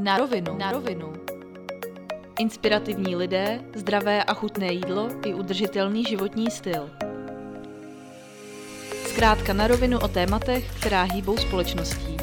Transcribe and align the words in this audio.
Na 0.00 0.18
rovinu. 0.18 0.58
Na 0.58 0.72
rovinu. 0.72 1.12
Inspirativní 2.38 3.16
lidé, 3.16 3.60
zdravé 3.74 4.24
a 4.24 4.34
chutné 4.34 4.72
jídlo 4.72 5.08
i 5.26 5.34
udržitelný 5.34 6.04
životní 6.04 6.50
styl. 6.50 6.90
Zkrátka 9.06 9.52
na 9.52 9.66
rovinu 9.66 9.98
o 9.98 10.08
tématech, 10.08 10.80
která 10.80 11.02
hýbou 11.02 11.36
společností. 11.36 12.16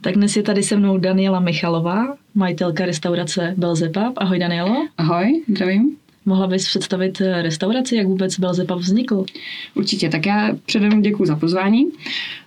Tak 0.00 0.14
dnes 0.14 0.36
je 0.36 0.42
tady 0.42 0.62
se 0.62 0.76
mnou 0.76 0.98
Daniela 0.98 1.40
Michalová, 1.40 2.16
majitelka 2.34 2.86
restaurace 2.86 3.54
Belzepap. 3.56 4.12
Ahoj 4.16 4.38
Danielo. 4.38 4.88
Ahoj, 4.98 5.42
zdravím. 5.48 6.05
Mohla 6.26 6.46
bys 6.46 6.68
představit 6.68 7.22
restauraci, 7.42 7.96
jak 7.96 8.06
vůbec 8.06 8.38
Belzepap 8.38 8.78
vznikl? 8.78 9.24
Určitě, 9.74 10.08
tak 10.08 10.26
já 10.26 10.50
předem 10.66 11.02
děkuji 11.02 11.26
za 11.26 11.36
pozvání. 11.36 11.86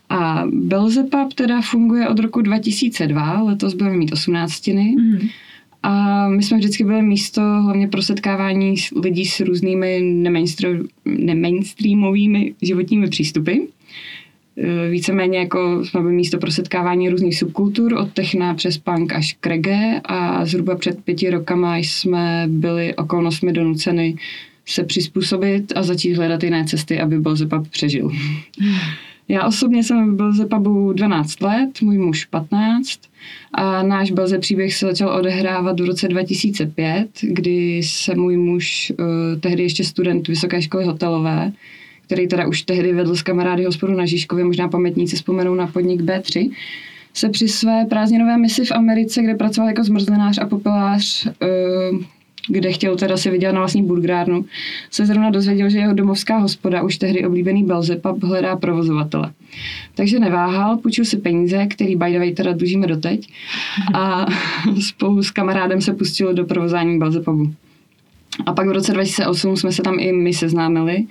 A 0.09 0.43
Belzepap 0.53 1.33
teda 1.33 1.61
funguje 1.61 2.09
od 2.09 2.19
roku 2.19 2.41
2002, 2.41 3.41
letos 3.41 3.73
budeme 3.73 3.97
mít 3.97 4.11
18. 4.11 4.67
Mm. 4.67 5.19
A 5.83 6.27
my 6.27 6.43
jsme 6.43 6.57
vždycky 6.57 6.83
byli 6.83 7.01
místo 7.01 7.41
hlavně 7.41 7.87
pro 7.87 8.01
setkávání 8.01 8.75
lidí 9.03 9.25
s 9.25 9.39
různými 9.39 9.99
nemainstreamovými 11.05 12.55
životními 12.61 13.07
přístupy. 13.07 13.53
E, 14.59 14.89
víceméně 14.89 15.39
jako 15.39 15.85
jsme 15.85 16.01
byli 16.01 16.13
místo 16.13 16.37
pro 16.37 16.51
setkávání 16.51 17.09
různých 17.09 17.37
subkultur, 17.37 17.93
od 17.93 18.13
techna 18.13 18.53
přes 18.53 18.77
punk 18.77 19.13
až 19.13 19.37
k 19.39 19.47
reggae 19.47 20.01
a 20.05 20.45
zhruba 20.45 20.75
před 20.75 21.03
pěti 21.03 21.29
rokama 21.29 21.77
jsme 21.77 22.45
byli 22.47 22.95
okolnostmi 22.95 23.53
donuceny 23.53 24.15
se 24.65 24.83
přizpůsobit 24.83 25.73
a 25.75 25.83
začít 25.83 26.13
hledat 26.13 26.43
jiné 26.43 26.65
cesty, 26.65 26.99
aby 26.99 27.19
Belzepub 27.19 27.67
přežil. 27.67 28.11
Já 29.31 29.47
osobně 29.47 29.83
jsem 29.83 30.15
byl 30.15 30.33
ze 30.33 30.45
pubu 30.45 30.93
12 30.93 31.41
let, 31.41 31.81
můj 31.81 31.97
muž 31.97 32.25
15 32.25 32.99
a 33.53 33.83
náš 33.83 34.11
Belze 34.11 34.39
příběh 34.39 34.75
se 34.75 34.85
začal 34.85 35.09
odehrávat 35.09 35.79
v 35.79 35.85
roce 35.85 36.07
2005, 36.07 37.07
kdy 37.21 37.81
se 37.83 38.15
můj 38.15 38.37
muž, 38.37 38.93
uh, 38.99 39.05
tehdy 39.39 39.63
ještě 39.63 39.83
student 39.83 40.27
Vysoké 40.27 40.61
školy 40.61 40.85
hotelové, 40.85 41.51
který 42.09 42.27
teda 42.27 42.47
už 42.47 42.61
tehdy 42.61 42.93
vedl 42.93 43.15
s 43.15 43.23
kamarády 43.23 43.65
hospodu 43.65 43.93
na 43.93 44.05
Žižkově, 44.05 44.45
možná 44.45 44.67
pamětníci 44.67 45.15
vzpomenou 45.15 45.55
na 45.55 45.67
podnik 45.67 46.01
B3, 46.01 46.51
se 47.13 47.29
při 47.29 47.47
své 47.47 47.85
prázdninové 47.85 48.37
misi 48.37 48.65
v 48.65 48.71
Americe, 48.71 49.23
kde 49.23 49.35
pracoval 49.35 49.69
jako 49.69 49.83
zmrzlinář 49.83 50.37
a 50.37 50.45
popelář, 50.45 51.25
uh, 51.25 51.99
kde 52.47 52.71
chtěl 52.71 52.97
teda 52.97 53.17
si 53.17 53.29
vydělat 53.29 53.53
na 53.53 53.59
vlastní 53.59 53.83
burgerárnu, 53.83 54.45
se 54.91 55.05
zrovna 55.05 55.29
dozvěděl, 55.29 55.69
že 55.69 55.77
jeho 55.77 55.93
domovská 55.93 56.37
hospoda, 56.37 56.83
už 56.83 56.97
tehdy 56.97 57.25
oblíbený 57.25 57.63
Belzepub, 57.63 58.23
hledá 58.23 58.55
provozovatele. 58.55 59.31
Takže 59.95 60.19
neváhal, 60.19 60.77
půjčil 60.77 61.05
si 61.05 61.17
peníze, 61.17 61.65
který 61.65 61.95
by 61.95 62.11
the 62.11 62.19
way 62.19 62.31
teda 62.31 62.53
dlužíme 62.53 62.87
doteď 62.87 63.29
a 63.93 64.25
spolu 64.87 65.23
s 65.23 65.31
kamarádem 65.31 65.81
se 65.81 65.93
pustil 65.93 66.33
do 66.33 66.45
provozání 66.45 66.99
Belzepubu. 66.99 67.53
A 68.45 68.53
pak 68.53 68.67
v 68.67 68.71
roce 68.71 68.93
2008 68.93 69.57
jsme 69.57 69.71
se 69.71 69.81
tam 69.81 69.99
i 69.99 70.11
my 70.11 70.33
seznámili 70.33 71.05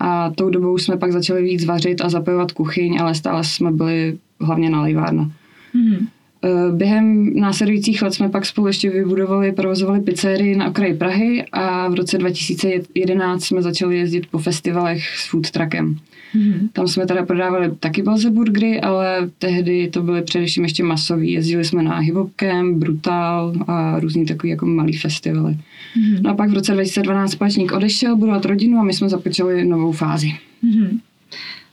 a 0.00 0.30
tou 0.30 0.50
dobou 0.50 0.78
jsme 0.78 0.96
pak 0.96 1.12
začali 1.12 1.42
víc 1.42 1.64
vařit 1.64 2.00
a 2.00 2.08
zapojovat 2.08 2.52
kuchyň, 2.52 3.00
ale 3.00 3.14
stále 3.14 3.44
jsme 3.44 3.72
byli 3.72 4.18
hlavně 4.40 4.70
na 4.70 4.82
lejvárna. 4.82 5.30
Mm-hmm. 5.74 6.06
Eh, 6.44 6.72
během 6.72 7.34
následujících 7.34 8.02
let 8.02 8.14
jsme 8.14 8.28
pak 8.28 8.46
spolu 8.46 8.66
ještě 8.66 8.90
vybudovali, 8.90 9.52
provozovali 9.52 10.00
pizzerii 10.00 10.56
na 10.56 10.68
okraji 10.68 10.94
Prahy 10.94 11.44
a 11.52 11.88
v 11.88 11.94
roce 11.94 12.18
2011 12.18 13.44
jsme 13.44 13.62
začali 13.62 13.98
jezdit 13.98 14.26
po 14.26 14.38
festivalech 14.38 15.18
s 15.18 15.28
food 15.30 15.50
truckem. 15.50 15.96
Mm-hmm. 16.34 16.68
Tam 16.72 16.88
jsme 16.88 17.06
teda 17.06 17.26
prodávali 17.26 17.70
taky 17.80 18.02
balze 18.02 18.30
burgery, 18.30 18.80
ale 18.80 19.30
tehdy 19.38 19.88
to 19.88 20.02
byly 20.02 20.22
především 20.22 20.62
ještě 20.62 20.82
masový. 20.82 21.32
Jezdili 21.32 21.64
jsme 21.64 21.82
na 21.82 22.00
Camp, 22.36 22.76
Brutal 22.76 23.52
a 23.66 24.00
různý 24.00 24.26
takový 24.26 24.50
jako 24.50 24.66
malý 24.66 24.96
festivaly. 24.96 25.52
Mm-hmm. 25.52 26.20
No 26.22 26.30
a 26.30 26.34
pak 26.34 26.50
v 26.50 26.54
roce 26.54 26.72
2012 26.72 27.32
společník 27.32 27.72
odešel 27.72 28.16
budovat 28.16 28.44
rodinu 28.44 28.78
a 28.78 28.82
my 28.82 28.92
jsme 28.92 29.08
započali 29.08 29.64
novou 29.64 29.92
fázi. 29.92 30.32
Mm-hmm. 30.64 30.98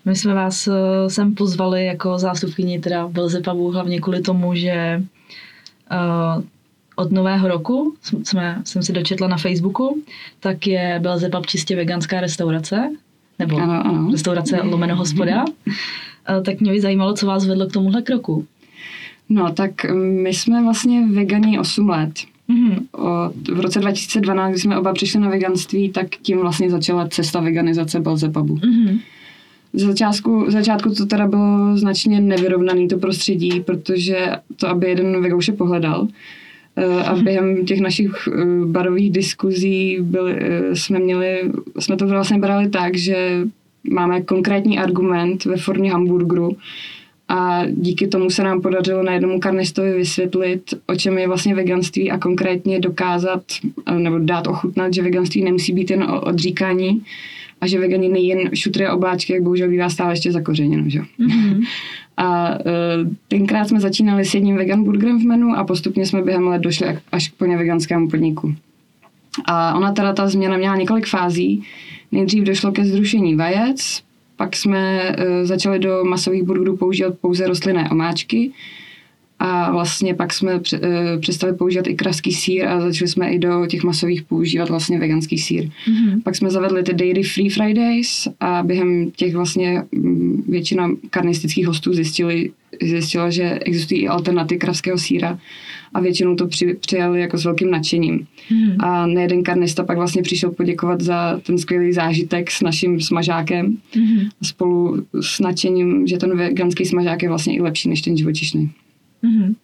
My 0.09 0.15
jsme 0.15 0.33
vás 0.33 0.67
eh, 0.67 1.09
sem 1.09 1.35
pozvali 1.35 1.85
jako 1.85 2.19
zástupkyni 2.19 2.79
teda 2.79 3.07
Belzepavu 3.07 3.71
hlavně 3.71 4.01
kvůli 4.01 4.21
tomu, 4.21 4.55
že 4.55 5.03
uh, 5.91 6.43
od 6.95 7.11
nového 7.11 7.47
roku, 7.47 7.95
jsme, 8.23 8.61
jsem 8.65 8.83
si 8.83 8.93
dočetla 8.93 9.27
na 9.27 9.37
Facebooku, 9.37 10.01
tak 10.39 10.67
je 10.67 10.99
Belzepap 11.01 11.45
čistě 11.45 11.75
veganská 11.75 12.21
restaurace, 12.21 12.89
nebo 13.39 13.57
ano, 13.57 13.85
ano. 13.85 14.11
restaurace 14.11 14.61
lomeno 14.61 14.95
hospoda. 14.95 15.45
uh, 15.45 16.43
tak 16.43 16.59
mě 16.59 16.71
by 16.71 16.81
zajímalo, 16.81 17.13
co 17.13 17.27
vás 17.27 17.45
vedlo 17.45 17.67
k 17.67 17.73
tomuhle 17.73 18.01
kroku. 18.01 18.45
No, 19.29 19.53
tak 19.53 19.71
my 20.23 20.33
jsme 20.33 20.63
vlastně 20.63 21.07
vegani 21.07 21.59
8 21.59 21.89
let. 21.89 22.13
Mm-hmm. 22.49 22.85
Od, 22.91 23.47
v 23.47 23.59
roce 23.59 23.79
2012, 23.79 24.51
kdy 24.51 24.59
jsme 24.59 24.79
oba 24.79 24.93
přišli 24.93 25.19
na 25.19 25.29
veganství, 25.29 25.89
tak 25.89 26.07
tím 26.21 26.39
vlastně 26.39 26.69
začala 26.69 27.07
cesta 27.07 27.39
veganizace 27.39 27.99
Belzepabu. 27.99 28.55
Mm-hmm. 28.55 28.99
Z 29.73 29.83
začátku, 29.83 30.45
z 30.47 30.53
začátku 30.53 30.95
to 30.95 31.05
teda 31.05 31.27
bylo 31.27 31.77
značně 31.77 32.21
nevyrovnaný 32.21 32.87
to 32.87 32.97
prostředí, 32.97 33.61
protože 33.61 34.29
to, 34.55 34.67
aby 34.67 34.89
jeden 34.89 35.21
vegouše 35.21 35.51
pohledal, 35.53 36.07
eh, 36.75 37.03
a 37.03 37.15
během 37.15 37.65
těch 37.65 37.79
našich 37.79 38.11
eh, 38.27 38.45
barových 38.65 39.11
diskuzí 39.11 39.97
byli, 40.01 40.35
eh, 40.39 40.75
jsme 40.75 40.99
měli, 40.99 41.51
jsme 41.79 41.97
to 41.97 42.07
vlastně 42.07 42.37
brali 42.37 42.69
tak, 42.69 42.97
že 42.97 43.47
máme 43.89 44.21
konkrétní 44.21 44.79
argument 44.79 45.45
ve 45.45 45.57
formě 45.57 45.91
hamburgeru 45.91 46.57
a 47.27 47.61
díky 47.71 48.07
tomu 48.07 48.29
se 48.29 48.43
nám 48.43 48.61
podařilo 48.61 49.03
na 49.03 49.13
jednomu 49.13 49.39
karnistovi 49.39 49.93
vysvětlit, 49.93 50.73
o 50.87 50.95
čem 50.95 51.17
je 51.17 51.27
vlastně 51.27 51.55
veganství 51.55 52.11
a 52.11 52.17
konkrétně 52.17 52.79
dokázat 52.79 53.43
nebo 53.97 54.19
dát 54.19 54.47
ochutnat, 54.47 54.93
že 54.93 55.01
veganství 55.01 55.43
nemusí 55.43 55.73
být 55.73 55.91
jen 55.91 56.03
o 56.03 56.21
odříkání, 56.21 57.03
a 57.61 57.67
že 57.67 57.79
vegani 57.79 58.09
nejen 58.09 58.55
šutry 58.55 58.85
a 58.85 58.93
obláčky, 58.93 59.33
jak 59.33 59.43
bohužel 59.43 59.69
bývá 59.69 59.89
stále 59.89 60.13
ještě 60.13 60.31
zakořeněno. 60.31 60.83
Že? 60.87 60.99
Mm-hmm. 60.99 61.65
A 62.21 62.49
uh, 62.49 62.55
tenkrát 63.27 63.67
jsme 63.67 63.79
začínali 63.79 64.25
s 64.25 64.33
jedním 64.33 64.55
vegan 64.55 64.83
burgerem 64.83 65.19
v 65.19 65.23
menu 65.23 65.53
a 65.57 65.63
postupně 65.63 66.05
jsme 66.05 66.21
během 66.21 66.47
let 66.47 66.61
došli 66.61 66.97
až 67.11 67.29
k 67.29 67.33
plně 67.33 67.57
veganskému 67.57 68.09
podniku. 68.09 68.55
A 69.45 69.77
ona 69.77 69.91
teda 69.91 70.13
ta 70.13 70.27
změna 70.27 70.57
měla 70.57 70.75
několik 70.75 71.07
fází. 71.07 71.63
Nejdřív 72.11 72.43
došlo 72.43 72.71
ke 72.71 72.85
zrušení 72.85 73.35
vajec, 73.35 74.03
pak 74.35 74.55
jsme 74.55 75.01
uh, 75.09 75.25
začali 75.43 75.79
do 75.79 76.03
masových 76.03 76.43
burgerů 76.43 76.77
používat 76.77 77.13
pouze 77.21 77.47
rostlinné 77.47 77.89
omáčky, 77.89 78.51
a 79.39 79.71
vlastně 79.71 80.15
pak 80.15 80.33
jsme 80.33 80.61
eh, 80.73 81.17
přestali 81.19 81.53
používat 81.53 81.87
i 81.87 81.95
kraský 81.95 82.31
sír 82.31 82.65
a 82.65 82.81
začali 82.81 83.07
jsme 83.07 83.29
i 83.29 83.39
do 83.39 83.65
těch 83.65 83.83
masových 83.83 84.23
používat 84.23 84.69
vlastně 84.69 84.99
veganský 84.99 85.37
sír. 85.37 85.63
Mm-hmm. 85.63 86.21
Pak 86.23 86.35
jsme 86.35 86.49
zavedli 86.49 86.83
ty 86.83 86.93
Dairy 86.93 87.23
Free 87.23 87.49
Fridays 87.49 88.27
a 88.39 88.63
během 88.63 89.11
těch 89.11 89.35
vlastně 89.35 89.83
mm, 89.91 90.43
většina 90.47 90.89
karnistických 91.09 91.67
hostů 91.67 91.93
zjistili, 91.93 92.51
zjistila, 92.81 93.29
že 93.29 93.59
existují 93.65 94.01
i 94.01 94.07
alternativy 94.07 94.59
kravského 94.59 94.97
síra 94.97 95.39
a 95.93 95.99
většinou 95.99 96.35
to 96.35 96.47
při, 96.47 96.73
přijali 96.73 97.21
jako 97.21 97.37
s 97.37 97.45
velkým 97.45 97.71
nadšením. 97.71 98.19
Mm-hmm. 98.19 98.75
A 98.79 99.07
nejeden 99.07 99.43
karnista 99.43 99.83
pak 99.83 99.97
vlastně 99.97 100.21
přišel 100.21 100.51
poděkovat 100.51 101.01
za 101.01 101.39
ten 101.43 101.57
skvělý 101.57 101.93
zážitek 101.93 102.51
s 102.51 102.61
naším 102.61 103.01
smažákem 103.01 103.77
mm-hmm. 103.93 104.29
spolu 104.41 105.05
s 105.21 105.39
nadšením, 105.39 106.07
že 106.07 106.17
ten 106.17 106.37
veganský 106.37 106.85
smažák 106.85 107.23
je 107.23 107.29
vlastně 107.29 107.55
i 107.55 107.61
lepší 107.61 107.89
než 107.89 108.01
ten 108.01 108.17
živočišný. 108.17 108.69
Mm-hmm. 109.23 109.55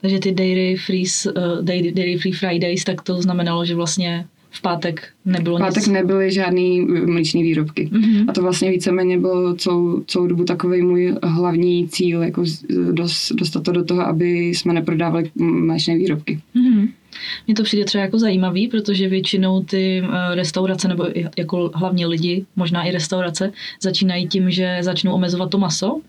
Takže 0.00 0.18
ty 0.18 0.32
dairy 0.32 0.76
free, 0.76 1.04
uh, 1.26 1.64
dairy, 1.64 1.92
dairy 1.92 2.18
free 2.18 2.32
Fridays, 2.32 2.84
tak 2.84 3.02
to 3.02 3.22
znamenalo, 3.22 3.64
že 3.64 3.74
vlastně 3.74 4.26
v 4.50 4.62
pátek 4.62 5.08
nebylo 5.24 5.56
v 5.56 5.60
pátek 5.60 5.86
nic. 5.86 5.92
nebyly 5.92 6.32
žádný 6.32 6.80
mlíčný 6.80 7.42
výrobky. 7.42 7.90
Mm-hmm. 7.92 8.24
A 8.28 8.32
to 8.32 8.42
vlastně 8.42 8.70
víceméně 8.70 9.18
bylo 9.18 9.54
celou, 9.54 10.00
celou 10.00 10.26
dobu 10.26 10.44
takový 10.44 10.82
můj 10.82 11.14
hlavní 11.22 11.88
cíl, 11.88 12.22
jako 12.22 12.44
dost, 12.92 13.32
dostat 13.32 13.62
to 13.62 13.72
do 13.72 13.84
toho, 13.84 14.06
aby 14.06 14.48
jsme 14.48 14.72
neprodávali 14.72 15.30
mléčné 15.34 15.96
výrobky. 15.96 16.40
Mm-hmm. 16.56 16.88
Mně 17.46 17.54
to 17.54 17.62
přijde 17.62 17.84
třeba 17.84 18.04
jako 18.04 18.18
zajímavý, 18.18 18.68
protože 18.68 19.08
většinou 19.08 19.62
ty 19.62 20.02
eh, 20.04 20.34
restaurace, 20.34 20.88
nebo 20.88 21.06
jako 21.38 21.70
hlavně 21.74 22.06
lidi, 22.06 22.44
možná 22.56 22.84
i 22.84 22.90
restaurace, 22.90 23.52
začínají 23.82 24.28
tím, 24.28 24.50
že 24.50 24.78
začnou 24.80 25.12
omezovat 25.12 25.50
to 25.50 25.58
maso 25.58 26.00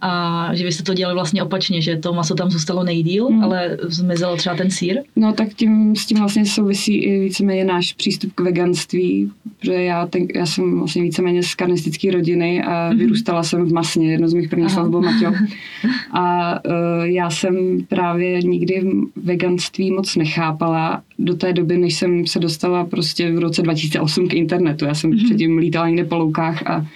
a 0.00 0.50
že 0.52 0.64
vy 0.64 0.72
jste 0.72 0.82
to 0.82 0.94
dělali 0.94 1.14
vlastně 1.14 1.42
opačně, 1.42 1.82
že 1.82 1.96
to 1.96 2.12
maso 2.12 2.34
tam 2.34 2.50
zůstalo 2.50 2.84
nejdíl, 2.84 3.30
mm. 3.30 3.44
ale 3.44 3.76
zmizelo 3.82 4.36
třeba 4.36 4.56
ten 4.56 4.70
sír. 4.70 4.96
No 5.16 5.32
tak 5.32 5.48
tím, 5.54 5.96
s 5.96 6.06
tím 6.06 6.18
vlastně 6.18 6.46
souvisí 6.46 6.96
i 6.96 7.20
víceméně 7.20 7.64
náš 7.64 7.92
přístup 7.92 8.32
k 8.34 8.40
veganství, 8.40 9.30
protože 9.58 9.72
já, 9.72 10.06
ten, 10.06 10.26
já 10.34 10.46
jsem 10.46 10.78
vlastně 10.78 11.02
víceméně 11.02 11.42
z 11.42 11.54
karnistické 11.54 12.10
rodiny 12.10 12.62
a 12.62 12.90
mm. 12.90 12.98
vyrůstala 12.98 13.42
jsem 13.42 13.64
v 13.64 13.72
masně, 13.72 14.12
jedno 14.12 14.28
z 14.28 14.34
mých 14.34 14.48
prvních 14.48 14.70
slov 14.70 14.90
byl 14.90 15.00
Maťo. 15.00 15.32
A 16.12 16.54
uh, 16.66 17.04
já 17.04 17.30
jsem 17.30 17.78
právě 17.88 18.42
nikdy 18.42 18.82
veganství 19.16 19.90
moc 19.90 20.16
nechápala 20.16 20.47
chápala 20.48 21.02
do 21.18 21.34
té 21.34 21.52
doby, 21.52 21.78
než 21.78 21.94
jsem 21.94 22.26
se 22.26 22.38
dostala 22.38 22.84
prostě 22.84 23.32
v 23.32 23.38
roce 23.38 23.62
2008 23.62 24.28
k 24.28 24.34
internetu. 24.34 24.84
Já 24.84 24.94
jsem 24.94 25.10
mm-hmm. 25.10 25.24
předtím 25.24 25.58
lítala 25.58 25.88
někde 25.88 26.04
po 26.04 26.16
loukách 26.16 26.66
a 26.66 26.86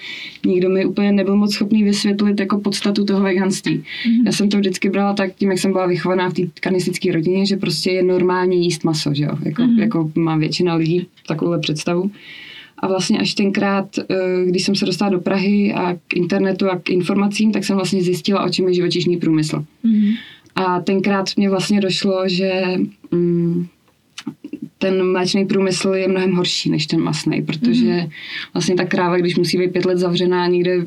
nikdo 0.46 0.68
mi 0.68 0.84
úplně 0.84 1.12
nebyl 1.12 1.36
moc 1.36 1.52
schopný 1.52 1.84
vysvětlit 1.84 2.40
jako 2.40 2.60
podstatu 2.60 3.04
toho 3.04 3.20
veganství. 3.20 3.78
Mm-hmm. 3.78 4.26
Já 4.26 4.32
jsem 4.32 4.48
to 4.48 4.58
vždycky 4.58 4.90
brala 4.90 5.12
tak 5.12 5.34
tím, 5.34 5.50
jak 5.50 5.58
jsem 5.58 5.72
byla 5.72 5.86
vychovaná 5.86 6.30
v 6.30 6.34
té 6.34 6.42
karnistické 6.60 7.12
rodině, 7.12 7.46
že 7.46 7.56
prostě 7.56 7.90
je 7.90 8.02
normální 8.02 8.64
jíst 8.64 8.84
maso, 8.84 9.14
že 9.14 9.24
jo? 9.24 9.38
Jako, 9.44 9.62
mm-hmm. 9.62 9.80
jako 9.80 10.10
má 10.14 10.36
většina 10.36 10.74
lidí 10.74 11.06
takovouhle 11.26 11.58
představu. 11.58 12.10
A 12.78 12.88
vlastně 12.88 13.18
až 13.18 13.34
tenkrát, 13.34 13.98
eh, 13.98 14.04
když 14.46 14.64
jsem 14.64 14.74
se 14.74 14.86
dostala 14.86 15.10
do 15.10 15.20
Prahy 15.20 15.72
a 15.74 15.94
k 16.08 16.16
internetu 16.16 16.70
a 16.70 16.78
k 16.78 16.90
informacím, 16.90 17.52
tak 17.52 17.64
jsem 17.64 17.76
vlastně 17.76 18.02
zjistila, 18.02 18.44
o 18.44 18.48
čem 18.48 18.68
je 18.68 18.74
živočišný 18.74 19.16
průmysl. 19.16 19.64
Mm-hmm. 19.84 20.14
A 20.54 20.80
tenkrát 20.80 21.26
mě 21.36 21.50
vlastně 21.50 21.80
došlo, 21.80 22.28
že 22.28 22.62
mm, 23.10 23.66
ten 24.78 25.12
mléčný 25.12 25.44
průmysl 25.44 25.88
je 25.88 26.08
mnohem 26.08 26.32
horší 26.32 26.70
než 26.70 26.86
ten 26.86 27.00
masný, 27.00 27.42
protože 27.42 27.72
mm-hmm. 27.72 28.10
vlastně 28.54 28.74
ta 28.74 28.84
kráva, 28.84 29.16
když 29.16 29.36
musí 29.36 29.58
být 29.58 29.72
pět 29.72 29.84
let 29.84 29.98
zavřená 29.98 30.46
někde 30.46 30.86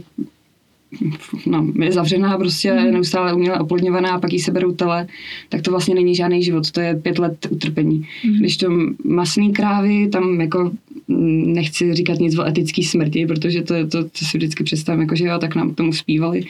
no, 1.45 1.67
je 1.83 1.91
zavřená, 1.91 2.38
prostě 2.38 2.73
mm. 2.73 2.91
neustále 2.91 3.33
uměle 3.33 3.59
oplodňovaná 3.59 4.09
a 4.09 4.19
pak 4.19 4.33
jí 4.33 4.39
seberou 4.39 4.71
tele, 4.71 5.07
tak 5.50 5.62
to 5.62 5.71
vlastně 5.71 5.95
není 5.95 6.15
žádný 6.15 6.44
život, 6.44 6.71
to 6.71 6.81
je 6.81 6.95
pět 6.95 7.19
let 7.19 7.47
utrpení. 7.50 8.07
Mm. 8.25 8.33
Když 8.33 8.57
to 8.57 8.69
masný 9.03 9.53
krávy, 9.53 10.07
tam 10.07 10.41
jako 10.41 10.71
nechci 11.07 11.94
říkat 11.94 12.19
nic 12.19 12.38
o 12.38 12.46
etické 12.46 12.84
smrti, 12.84 13.25
protože 13.25 13.62
to, 13.62 13.74
to, 13.88 14.04
to 14.04 14.25
si 14.25 14.38
vždycky 14.38 14.63
představím, 14.63 15.02
jako 15.02 15.16
že 15.16 15.25
jo, 15.25 15.40
tak 15.40 15.56
nám 15.56 15.75
tomu 15.75 15.94
zpívali, 15.94 16.44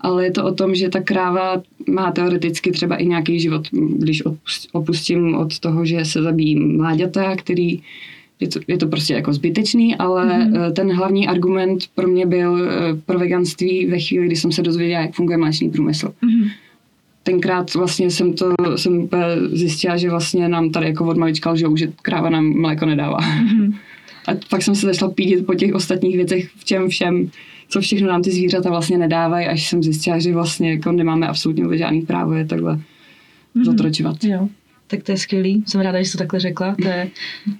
ale 0.00 0.24
je 0.24 0.30
to 0.30 0.44
o 0.44 0.54
tom, 0.54 0.74
že 0.74 0.88
ta 0.88 1.00
kráva 1.00 1.62
má 1.90 2.12
teoreticky 2.12 2.70
třeba 2.70 2.96
i 2.96 3.06
nějaký 3.06 3.40
život, 3.40 3.68
když 3.72 4.22
opustím 4.72 5.34
od 5.34 5.58
toho, 5.58 5.84
že 5.84 6.04
se 6.04 6.22
zabíjí 6.22 6.60
mláďata, 6.60 7.36
který 7.36 7.80
je 8.40 8.48
to, 8.48 8.60
je 8.68 8.78
to 8.78 8.86
prostě 8.86 9.14
jako 9.14 9.32
zbytečný, 9.32 9.96
ale 9.96 10.26
mm-hmm. 10.26 10.72
ten 10.72 10.92
hlavní 10.92 11.28
argument 11.28 11.84
pro 11.94 12.08
mě 12.08 12.26
byl 12.26 12.58
eh, 12.62 12.70
pro 13.06 13.18
veganství 13.18 13.86
ve 13.86 13.98
chvíli, 13.98 14.26
kdy 14.26 14.36
jsem 14.36 14.52
se 14.52 14.62
dozvěděla, 14.62 15.00
jak 15.00 15.14
funguje 15.14 15.38
mléčný 15.38 15.70
průmysl. 15.70 16.06
Mm-hmm. 16.06 16.50
Tenkrát 17.22 17.74
vlastně 17.74 18.10
jsem 18.10 18.32
to 18.32 18.54
jsem 18.76 19.08
zjistila, 19.52 19.96
že 19.96 20.10
vlastně 20.10 20.48
nám 20.48 20.70
tady 20.70 20.86
jako 20.86 21.06
od 21.06 21.16
malička 21.16 21.50
lžou, 21.50 21.76
že 21.76 21.92
kráva 22.02 22.30
nám 22.30 22.44
mléko 22.44 22.86
nedává. 22.86 23.18
Mm-hmm. 23.18 23.74
A 24.28 24.36
pak 24.50 24.62
jsem 24.62 24.74
se 24.74 24.86
začala 24.86 25.10
pídit 25.10 25.46
po 25.46 25.54
těch 25.54 25.74
ostatních 25.74 26.16
věcech, 26.16 26.50
v 26.56 26.64
čem 26.64 26.88
všem, 26.88 27.30
co 27.68 27.80
všechno 27.80 28.08
nám 28.08 28.22
ty 28.22 28.30
zvířata 28.30 28.70
vlastně 28.70 28.98
nedávají, 28.98 29.46
až 29.46 29.68
jsem 29.68 29.82
zjistila, 29.82 30.18
že 30.18 30.32
vlastně 30.32 30.70
jako 30.70 30.92
nemáme 30.92 31.28
absolutně 31.28 31.78
žádný 31.78 32.02
právo 32.02 32.32
je 32.32 32.46
takhle 32.46 32.74
mm-hmm. 32.74 33.64
zotročovat. 33.64 34.24
Jo 34.24 34.48
tak 34.88 35.02
to 35.02 35.12
je 35.12 35.18
skvělý. 35.18 35.64
Jsem 35.66 35.80
ráda, 35.80 35.98
že 35.98 36.04
jsi 36.04 36.12
to 36.12 36.18
takhle 36.18 36.40
řekla. 36.40 36.76
To 36.82 36.88
je, 36.88 37.10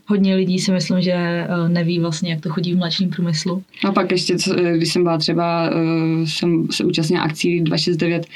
hodně 0.07 0.37
lidí 0.37 0.59
si 0.59 0.73
myslím, 0.73 1.01
že 1.01 1.13
eh, 1.13 1.69
neví 1.69 1.99
vlastně, 1.99 2.31
jak 2.31 2.41
to 2.41 2.49
chodí 2.49 2.75
v 2.75 2.77
mléčném 2.77 3.11
průmyslu. 3.11 3.63
A 3.85 3.93
pak 3.93 4.11
ještě, 4.11 4.37
eh, 4.57 4.77
když 4.77 4.93
jsem 4.93 5.03
byla 5.03 5.19
třeba, 5.19 5.71
eh, 5.71 6.27
jsem 6.27 6.67
se 6.71 6.85
účastnila 6.85 7.23
akcí 7.23 7.61
269, 7.61 8.27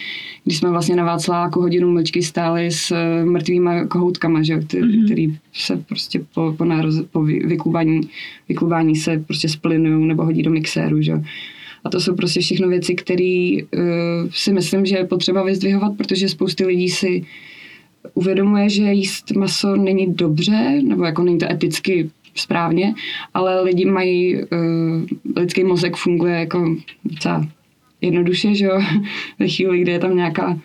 když 0.44 0.58
jsme 0.58 0.70
vlastně 0.70 0.96
na 0.96 1.04
Václaváku 1.04 1.60
hodinu 1.60 1.92
mlčky 1.92 2.22
stáli 2.22 2.70
s 2.70 2.94
mrtvýma 3.24 3.86
kohoutkama, 3.86 4.42
že, 4.42 4.60
který, 4.60 4.82
mm-hmm. 4.82 5.04
který 5.04 5.38
se 5.52 5.76
prostě 5.76 6.20
po, 6.34 6.54
po, 6.58 6.64
nároz, 6.64 7.02
po 7.12 7.22
vyklubání, 7.22 8.00
vyklubání 8.48 8.96
se 8.96 9.18
prostě 9.18 9.48
splinují 9.48 10.08
nebo 10.08 10.24
hodí 10.24 10.42
do 10.42 10.50
mixéru, 10.50 11.02
že. 11.02 11.12
A 11.84 11.90
to 11.90 12.00
jsou 12.00 12.14
prostě 12.14 12.40
všechno 12.40 12.68
věci, 12.68 12.94
které 12.94 13.56
uh, 13.74 13.80
si 14.30 14.52
myslím, 14.52 14.86
že 14.86 14.96
je 14.96 15.06
potřeba 15.06 15.42
vyzdvihovat, 15.42 15.96
protože 15.96 16.28
spousty 16.28 16.66
lidí 16.66 16.88
si 16.88 17.24
uvědomuje, 18.14 18.68
že 18.68 18.92
jíst 18.92 19.30
maso 19.30 19.76
není 19.76 20.14
dobře, 20.14 20.82
nebo 20.82 21.04
jako 21.04 21.22
není 21.22 21.38
to 21.38 21.52
eticky 21.52 22.10
správně, 22.34 22.94
ale 23.34 23.62
lidi 23.62 23.84
mají, 23.84 24.36
uh, 24.36 24.42
lidský 25.36 25.64
mozek 25.64 25.96
funguje 25.96 26.34
jako 26.34 26.76
docela 27.04 27.48
jednoduše, 28.00 28.54
že 28.54 28.64
jo, 28.64 28.80
ve 29.38 29.48
chvíli, 29.48 29.80
kdy 29.80 29.92
je 29.92 29.98
tam 29.98 30.16
nějaká 30.16 30.58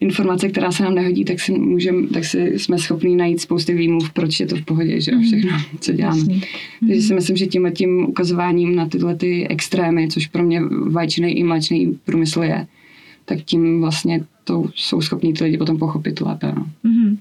informace, 0.00 0.48
která 0.48 0.72
se 0.72 0.82
nám 0.82 0.94
nehodí, 0.94 1.24
tak 1.24 1.40
si, 1.40 1.52
můžem, 1.52 2.08
tak 2.08 2.24
si 2.24 2.58
jsme 2.58 2.78
schopni 2.78 3.16
najít 3.16 3.40
spousty 3.40 3.74
výmluv, 3.74 4.12
proč 4.12 4.40
je 4.40 4.46
to 4.46 4.56
v 4.56 4.64
pohodě, 4.64 5.00
že 5.00 5.12
jo, 5.12 5.18
mhm. 5.18 5.26
všechno, 5.26 5.58
co 5.80 5.92
děláme. 5.92 6.18
Jasný. 6.18 6.42
Takže 6.88 7.02
si 7.02 7.14
myslím, 7.14 7.36
že 7.36 7.46
tím 7.46 7.72
tím 7.74 8.08
ukazováním 8.08 8.76
na 8.76 8.88
tyhle 8.88 9.16
ty 9.16 9.48
extrémy, 9.48 10.08
což 10.08 10.26
pro 10.26 10.42
mě 10.42 10.60
vajčný 10.90 11.38
i 11.38 11.44
mléčný 11.44 11.98
průmysl 12.04 12.42
je, 12.42 12.66
tak 13.24 13.38
tím 13.42 13.80
vlastně 13.80 14.24
to 14.50 14.64
jsou 14.74 15.00
schopní 15.00 15.32
ty 15.32 15.44
lidi 15.44 15.58
potom 15.58 15.78
pochopit 15.78 16.20
lépe. 16.20 16.52
No. 16.56 16.66
Mm-hmm. 16.84 17.16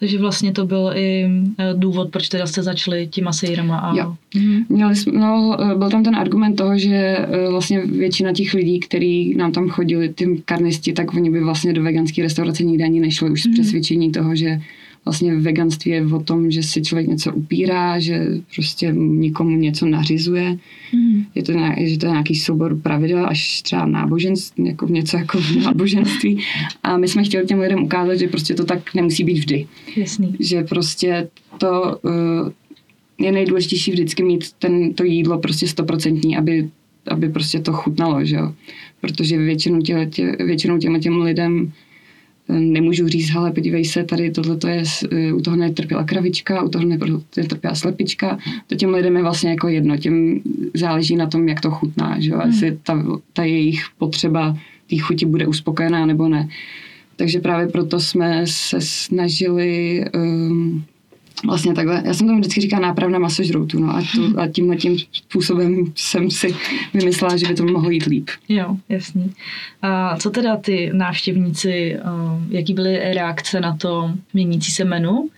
Takže 0.00 0.18
vlastně 0.18 0.52
to 0.52 0.66
byl 0.66 0.90
i 0.94 1.24
eh, 1.58 1.74
důvod, 1.74 2.10
proč 2.10 2.28
teda 2.28 2.46
jste 2.46 2.62
začali 2.62 3.06
těma 3.06 3.32
sejrama. 3.32 3.78
A... 3.78 3.96
Jo. 3.96 4.16
Mm-hmm. 4.34 4.64
Měli 4.68 4.96
jsme, 4.96 5.12
no, 5.18 5.56
eh, 5.60 5.74
byl 5.74 5.90
tam 5.90 6.04
ten 6.04 6.16
argument 6.16 6.56
toho, 6.56 6.78
že 6.78 6.96
eh, 6.96 7.50
vlastně 7.50 7.86
většina 7.86 8.32
těch 8.32 8.54
lidí, 8.54 8.80
kteří 8.80 9.34
nám 9.36 9.52
tam 9.52 9.68
chodili, 9.68 10.08
ty 10.08 10.42
karnisti, 10.44 10.92
tak 10.92 11.14
oni 11.14 11.30
by 11.30 11.40
vlastně 11.40 11.72
do 11.72 11.82
veganské 11.82 12.22
restaurace 12.22 12.64
nikdy 12.64 12.84
ani 12.84 13.00
nešli 13.00 13.30
už 13.30 13.42
z 13.42 13.46
mm-hmm. 13.46 13.52
přesvědčení 13.52 14.12
toho, 14.12 14.36
že 14.36 14.60
vlastně 15.04 15.36
veganství 15.36 15.90
je 15.90 16.06
o 16.06 16.20
tom, 16.22 16.50
že 16.50 16.62
si 16.62 16.82
člověk 16.82 17.08
něco 17.08 17.32
upírá, 17.32 18.00
že 18.00 18.26
prostě 18.54 18.92
nikomu 18.92 19.56
něco 19.56 19.86
nařizuje. 19.86 20.58
Mm. 20.92 21.24
Je 21.34 21.42
to 21.42 21.52
nějak, 21.52 21.78
že 21.80 21.98
to 21.98 22.06
je 22.06 22.12
nějaký 22.12 22.34
soubor 22.34 22.76
pravidel, 22.76 23.26
až 23.26 23.62
třeba 23.62 23.86
náboženství, 23.86 24.66
jako 24.66 24.86
něco 24.86 25.16
jako 25.16 25.40
náboženství. 25.64 26.40
A 26.82 26.96
my 26.96 27.08
jsme 27.08 27.24
chtěli 27.24 27.46
těm 27.46 27.58
lidem 27.58 27.82
ukázat, 27.82 28.14
že 28.14 28.28
prostě 28.28 28.54
to 28.54 28.64
tak 28.64 28.94
nemusí 28.94 29.24
být 29.24 29.38
vždy. 29.38 29.66
Jasný. 29.96 30.36
Že 30.40 30.62
prostě 30.62 31.28
to 31.58 31.98
uh, 32.02 32.50
je 33.18 33.32
nejdůležitější 33.32 33.90
vždycky 33.90 34.22
mít 34.22 34.52
ten, 34.52 34.94
to 34.94 35.04
jídlo 35.04 35.38
prostě 35.38 35.68
stoprocentní, 35.68 36.36
aby, 36.36 36.68
aby 37.08 37.28
prostě 37.28 37.60
to 37.60 37.72
chutnalo, 37.72 38.24
že 38.24 38.36
jo. 38.36 38.54
Protože 39.00 39.38
většinou, 39.38 39.80
tě, 39.80 40.08
tě, 40.10 40.36
většinou 40.38 40.78
těm, 40.78 41.00
těm 41.00 41.22
lidem 41.22 41.72
nemůžu 42.48 43.08
říct, 43.08 43.36
ale 43.36 43.52
podívej 43.52 43.84
se, 43.84 44.04
tady 44.04 44.30
tohle 44.30 44.56
je, 44.68 44.82
e, 45.10 45.32
u 45.32 45.40
toho 45.40 45.56
netrpěla 45.56 46.04
kravička, 46.04 46.62
u 46.62 46.68
toho 46.68 46.84
netrpěla 47.36 47.74
slepička. 47.74 48.38
To 48.66 48.74
těm 48.74 48.94
lidem 48.94 49.16
je 49.16 49.22
vlastně 49.22 49.50
jako 49.50 49.68
jedno, 49.68 49.96
těm 49.96 50.40
záleží 50.74 51.16
na 51.16 51.26
tom, 51.26 51.48
jak 51.48 51.60
to 51.60 51.70
chutná, 51.70 52.20
že 52.20 52.30
jo? 52.30 52.38
Hmm. 52.38 52.50
jestli 52.50 52.78
ta, 52.82 53.04
ta 53.32 53.44
jejich 53.44 53.84
potřeba 53.98 54.58
té 54.90 54.98
chuti 54.98 55.26
bude 55.26 55.46
uspokojená 55.46 56.06
nebo 56.06 56.28
ne. 56.28 56.48
Takže 57.16 57.40
právě 57.40 57.68
proto 57.68 58.00
jsme 58.00 58.46
se 58.46 58.80
snažili 58.80 60.04
um, 60.14 60.84
vlastně 61.46 61.74
takhle, 61.74 62.02
já 62.04 62.14
jsem 62.14 62.26
tomu 62.26 62.38
vždycky 62.40 62.60
říká 62.60 62.78
nápravna 62.78 63.18
masožroutu, 63.18 63.78
no 63.78 63.96
a, 63.96 64.02
to, 64.14 64.40
a 64.40 64.48
tímhle 64.48 64.76
tím 64.76 64.98
způsobem 65.12 65.84
jsem 65.94 66.30
si 66.30 66.54
vymyslela, 66.94 67.36
že 67.36 67.46
by 67.46 67.54
to 67.54 67.64
mohlo 67.64 67.90
jít 67.90 68.06
líp. 68.06 68.28
Jo, 68.48 68.76
jasný. 68.88 69.32
A 69.82 70.16
co 70.16 70.30
teda 70.30 70.56
ty 70.56 70.90
návštěvníci, 70.92 71.96
um, 71.96 72.46
jaký 72.50 72.74
byly 72.74 72.98
reakce 73.14 73.60
na 73.60 73.76
to 73.76 74.10
měnící 74.34 74.72
se 74.72 74.84
menu 74.84 75.28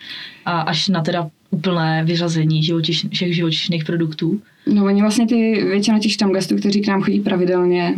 a 0.45 0.61
až 0.61 0.89
na 0.89 1.03
teda 1.03 1.31
úplné 1.51 2.05
vyřazení 2.05 2.63
živočiš, 2.63 3.07
všech 3.13 3.35
živočišných 3.35 3.85
produktů? 3.85 4.41
No 4.67 4.85
oni 4.85 5.01
vlastně 5.01 5.27
ty, 5.27 5.65
většina 5.65 5.99
těch 5.99 6.13
štamgastů, 6.13 6.57
kteří 6.57 6.81
k 6.81 6.89
nám 6.89 7.03
chodí 7.03 7.21
pravidelně, 7.21 7.95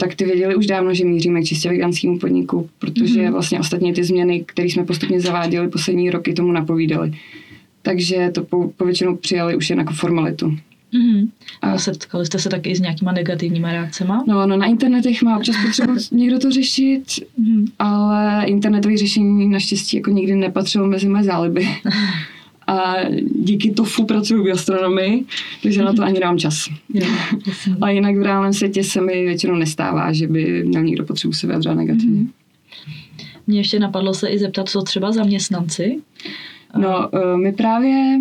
tak 0.00 0.14
ty 0.14 0.24
věděli 0.24 0.56
už 0.56 0.66
dávno, 0.66 0.94
že 0.94 1.04
míříme 1.04 1.40
k 1.40 1.44
čistě 1.44 1.68
veganskému 1.68 2.18
podniku, 2.18 2.68
protože 2.78 3.20
mm-hmm. 3.20 3.32
vlastně 3.32 3.60
ostatně 3.60 3.92
ty 3.92 4.04
změny, 4.04 4.44
které 4.46 4.68
jsme 4.68 4.84
postupně 4.84 5.20
zaváděli 5.20 5.68
poslední 5.68 6.10
roky, 6.10 6.34
tomu 6.34 6.52
napovídali. 6.52 7.12
Takže 7.82 8.30
to 8.34 8.44
po, 8.44 8.68
po 8.76 8.84
většinu 8.84 9.16
přijali 9.16 9.56
už 9.56 9.70
jen 9.70 9.78
jako 9.78 9.92
formalitu. 9.92 10.56
Mm-hmm. 10.94 11.28
A 11.62 11.78
setkali 11.78 12.26
jste 12.26 12.38
se 12.38 12.48
taky 12.48 12.76
s 12.76 12.80
nějakýma 12.80 13.12
negativníma 13.12 13.72
reakcemi? 13.72 14.12
No, 14.26 14.46
no 14.46 14.56
na 14.56 14.66
internetech 14.66 15.22
má 15.22 15.36
občas 15.36 15.56
potřebu 15.66 15.92
někdo 16.12 16.38
to 16.38 16.50
řešit, 16.50 17.04
mm-hmm. 17.04 17.66
ale 17.78 18.44
internetové 18.46 18.96
řešení 18.96 19.48
naštěstí 19.48 19.96
jako 19.96 20.10
nikdy 20.10 20.34
nepatřilo 20.34 20.86
mezi 20.86 21.08
moje 21.08 21.24
záliby. 21.24 21.68
a 22.70 22.96
díky 23.34 23.70
tofu 23.70 24.04
pracuji 24.04 24.42
v 24.42 24.46
gastronomii, 24.46 25.24
takže 25.62 25.82
na 25.82 25.92
to 25.92 26.02
ani 26.02 26.20
dám 26.20 26.38
čas. 26.38 26.68
A 27.80 27.90
jinak 27.90 28.16
v 28.16 28.22
reálném 28.22 28.52
světě 28.52 28.84
se 28.84 29.00
mi 29.00 29.24
většinou 29.24 29.54
nestává, 29.54 30.12
že 30.12 30.26
by 30.26 30.64
měl 30.64 30.82
někdo 30.82 31.04
potřebu 31.04 31.32
se 31.32 31.46
vyjadřovat 31.46 31.74
negativně. 31.74 32.20
Mm. 32.20 32.30
Mně 33.46 33.60
ještě 33.60 33.78
napadlo 33.78 34.14
se 34.14 34.28
i 34.28 34.38
zeptat, 34.38 34.68
co 34.68 34.82
třeba 34.82 35.12
zaměstnanci? 35.12 36.00
No, 36.78 37.08
eh, 37.14 37.36
my 37.36 37.52
právě 37.52 38.20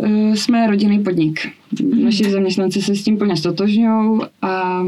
eh, 0.00 0.36
jsme 0.36 0.66
rodinný 0.66 0.98
podnik. 0.98 1.48
Mm. 1.82 2.04
Naši 2.04 2.30
zaměstnanci 2.30 2.82
se 2.82 2.96
s 2.96 3.04
tím 3.04 3.18
plně 3.18 3.36
stotožňují 3.36 4.20
a 4.42 4.84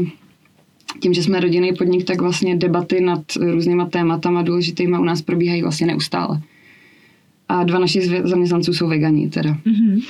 tím, 0.99 1.13
že 1.13 1.23
jsme 1.23 1.39
rodinný 1.39 1.73
podnik, 1.73 2.05
tak 2.05 2.21
vlastně 2.21 2.55
debaty 2.55 3.01
nad 3.01 3.21
různýma 3.35 3.85
tématama 3.85 4.41
důležitýma 4.41 4.99
u 4.99 5.03
nás 5.03 5.21
probíhají 5.21 5.61
vlastně 5.61 5.87
neustále 5.87 6.41
a 7.49 7.63
dva 7.63 7.79
naši 7.79 8.01
zaměstnanců 8.23 8.73
jsou 8.73 8.87
vegani 8.87 9.29
teda. 9.29 9.49
Mm-hmm. 9.49 10.03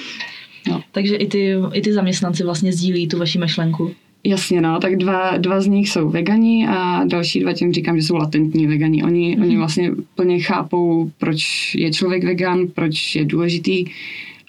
No. 0.70 0.82
Takže 0.92 1.16
i 1.16 1.28
ty, 1.28 1.54
i 1.74 1.82
ty 1.82 1.94
zaměstnanci 1.94 2.44
vlastně 2.44 2.74
sdílí 2.74 3.08
tu 3.08 3.20
vaši 3.20 3.40
myšlenku. 3.40 3.92
Jasně, 4.24 4.62
no, 4.62 4.80
tak 4.80 4.98
dva, 4.98 5.38
dva 5.38 5.62
z 5.62 5.68
nich 5.68 5.90
jsou 5.90 6.10
vegani 6.10 6.68
a 6.68 7.04
další 7.06 7.40
dva 7.40 7.54
tím 7.54 7.74
říkám, 7.74 8.00
že 8.00 8.08
jsou 8.08 8.16
latentní 8.16 8.68
vegani. 8.68 9.04
Oni, 9.04 9.38
mm-hmm. 9.38 9.42
oni 9.42 9.58
vlastně 9.58 9.92
plně 10.16 10.40
chápou, 10.40 11.12
proč 11.18 11.42
je 11.76 11.92
člověk 11.92 12.24
vegan, 12.24 12.68
proč 12.68 13.16
je 13.16 13.26
důležitý 13.26 13.86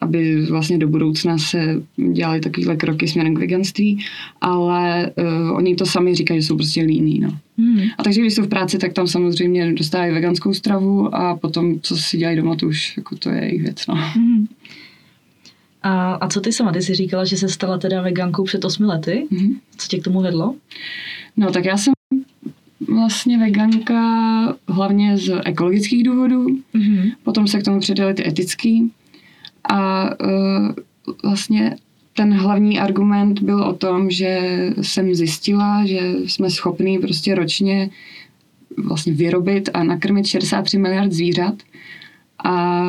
aby 0.00 0.46
vlastně 0.46 0.78
do 0.78 0.88
budoucna 0.88 1.38
se 1.38 1.82
dělali 2.12 2.40
takovéhle 2.40 2.76
kroky 2.76 3.08
směrem 3.08 3.34
k 3.34 3.38
veganství, 3.38 4.04
ale 4.40 5.10
uh, 5.16 5.56
oni 5.56 5.74
to 5.74 5.86
sami 5.86 6.14
říkají, 6.14 6.40
že 6.40 6.46
jsou 6.46 6.56
prostě 6.56 6.82
líní. 6.82 7.20
No. 7.20 7.38
Hmm. 7.58 7.80
A 7.98 8.02
takže 8.02 8.20
když 8.20 8.34
jsou 8.34 8.42
v 8.42 8.48
práci, 8.48 8.78
tak 8.78 8.92
tam 8.92 9.06
samozřejmě 9.06 9.72
dostávají 9.72 10.12
veganskou 10.12 10.54
stravu 10.54 11.14
a 11.14 11.36
potom, 11.36 11.80
co 11.80 11.96
si 11.96 12.16
dělají 12.16 12.36
doma, 12.36 12.56
to 12.56 12.66
už 12.66 12.96
jako 12.96 13.16
to 13.16 13.30
je 13.30 13.44
jejich 13.44 13.62
věc. 13.62 13.86
No. 13.86 13.94
Hmm. 13.94 14.46
A, 15.82 16.14
a 16.14 16.28
co 16.28 16.40
ty 16.40 16.52
sama? 16.52 16.72
Ty 16.72 16.82
jsi 16.82 16.94
říkala, 16.94 17.24
že 17.24 17.36
se 17.36 17.48
stala 17.48 17.78
teda 17.78 18.02
vegankou 18.02 18.44
před 18.44 18.64
osmi 18.64 18.86
lety. 18.86 19.26
Mm-hmm. 19.32 19.54
Co 19.76 19.88
tě 19.88 19.98
k 19.98 20.04
tomu 20.04 20.22
vedlo? 20.22 20.54
No 21.36 21.50
tak 21.50 21.64
já 21.64 21.76
jsem 21.76 21.92
vlastně 22.88 23.38
veganka 23.38 24.02
hlavně 24.68 25.18
z 25.18 25.40
ekologických 25.44 26.04
důvodů. 26.04 26.46
Mm-hmm. 26.46 27.12
Potom 27.22 27.46
se 27.46 27.60
k 27.60 27.64
tomu 27.64 27.80
přidaly 27.80 28.14
ty 28.14 28.28
etický. 28.28 28.90
A 29.68 30.10
uh, 30.24 30.72
vlastně 31.22 31.76
ten 32.14 32.34
hlavní 32.34 32.80
argument 32.80 33.42
byl 33.42 33.62
o 33.62 33.72
tom, 33.72 34.10
že 34.10 34.60
jsem 34.80 35.14
zjistila, 35.14 35.86
že 35.86 36.12
jsme 36.26 36.50
schopní 36.50 36.98
prostě 36.98 37.34
ročně 37.34 37.90
vlastně 38.76 39.12
vyrobit 39.12 39.68
a 39.74 39.84
nakrmit 39.84 40.26
63 40.26 40.78
miliard 40.78 41.12
zvířat. 41.12 41.54
A 42.44 42.84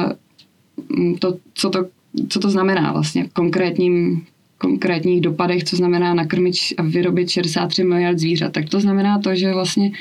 to, 1.19 1.37
co 1.53 1.69
to 1.69 1.85
co 2.29 2.39
to 2.39 2.49
znamená 2.49 2.91
vlastně 2.91 3.23
v 3.23 3.33
konkrétním, 3.33 4.25
konkrétních 4.57 5.21
dopadech, 5.21 5.63
co 5.63 5.75
znamená 5.75 6.13
nakrmit 6.13 6.55
a 6.77 6.81
vyrobit 6.81 7.29
63 7.29 7.83
miliard 7.83 8.19
zvířat. 8.19 8.51
Tak 8.51 8.69
to 8.69 8.79
znamená 8.79 9.19
to, 9.19 9.35
že 9.35 9.53
vlastně 9.53 9.91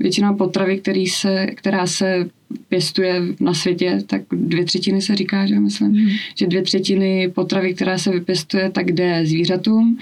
většina 0.00 0.32
potravy, 0.32 0.78
který 0.78 1.06
se, 1.06 1.46
která 1.46 1.86
se 1.86 2.28
pěstuje 2.68 3.22
na 3.40 3.54
světě, 3.54 4.02
tak 4.06 4.22
dvě 4.32 4.64
třetiny 4.64 5.02
se 5.02 5.16
říká, 5.16 5.46
že 5.46 5.60
myslím, 5.60 5.88
mm. 5.88 6.08
že 6.34 6.46
dvě 6.46 6.62
třetiny 6.62 7.30
potravy, 7.34 7.74
která 7.74 7.98
se 7.98 8.10
vypěstuje, 8.10 8.70
tak 8.70 8.92
jde 8.92 9.26
zvířatům 9.26 9.98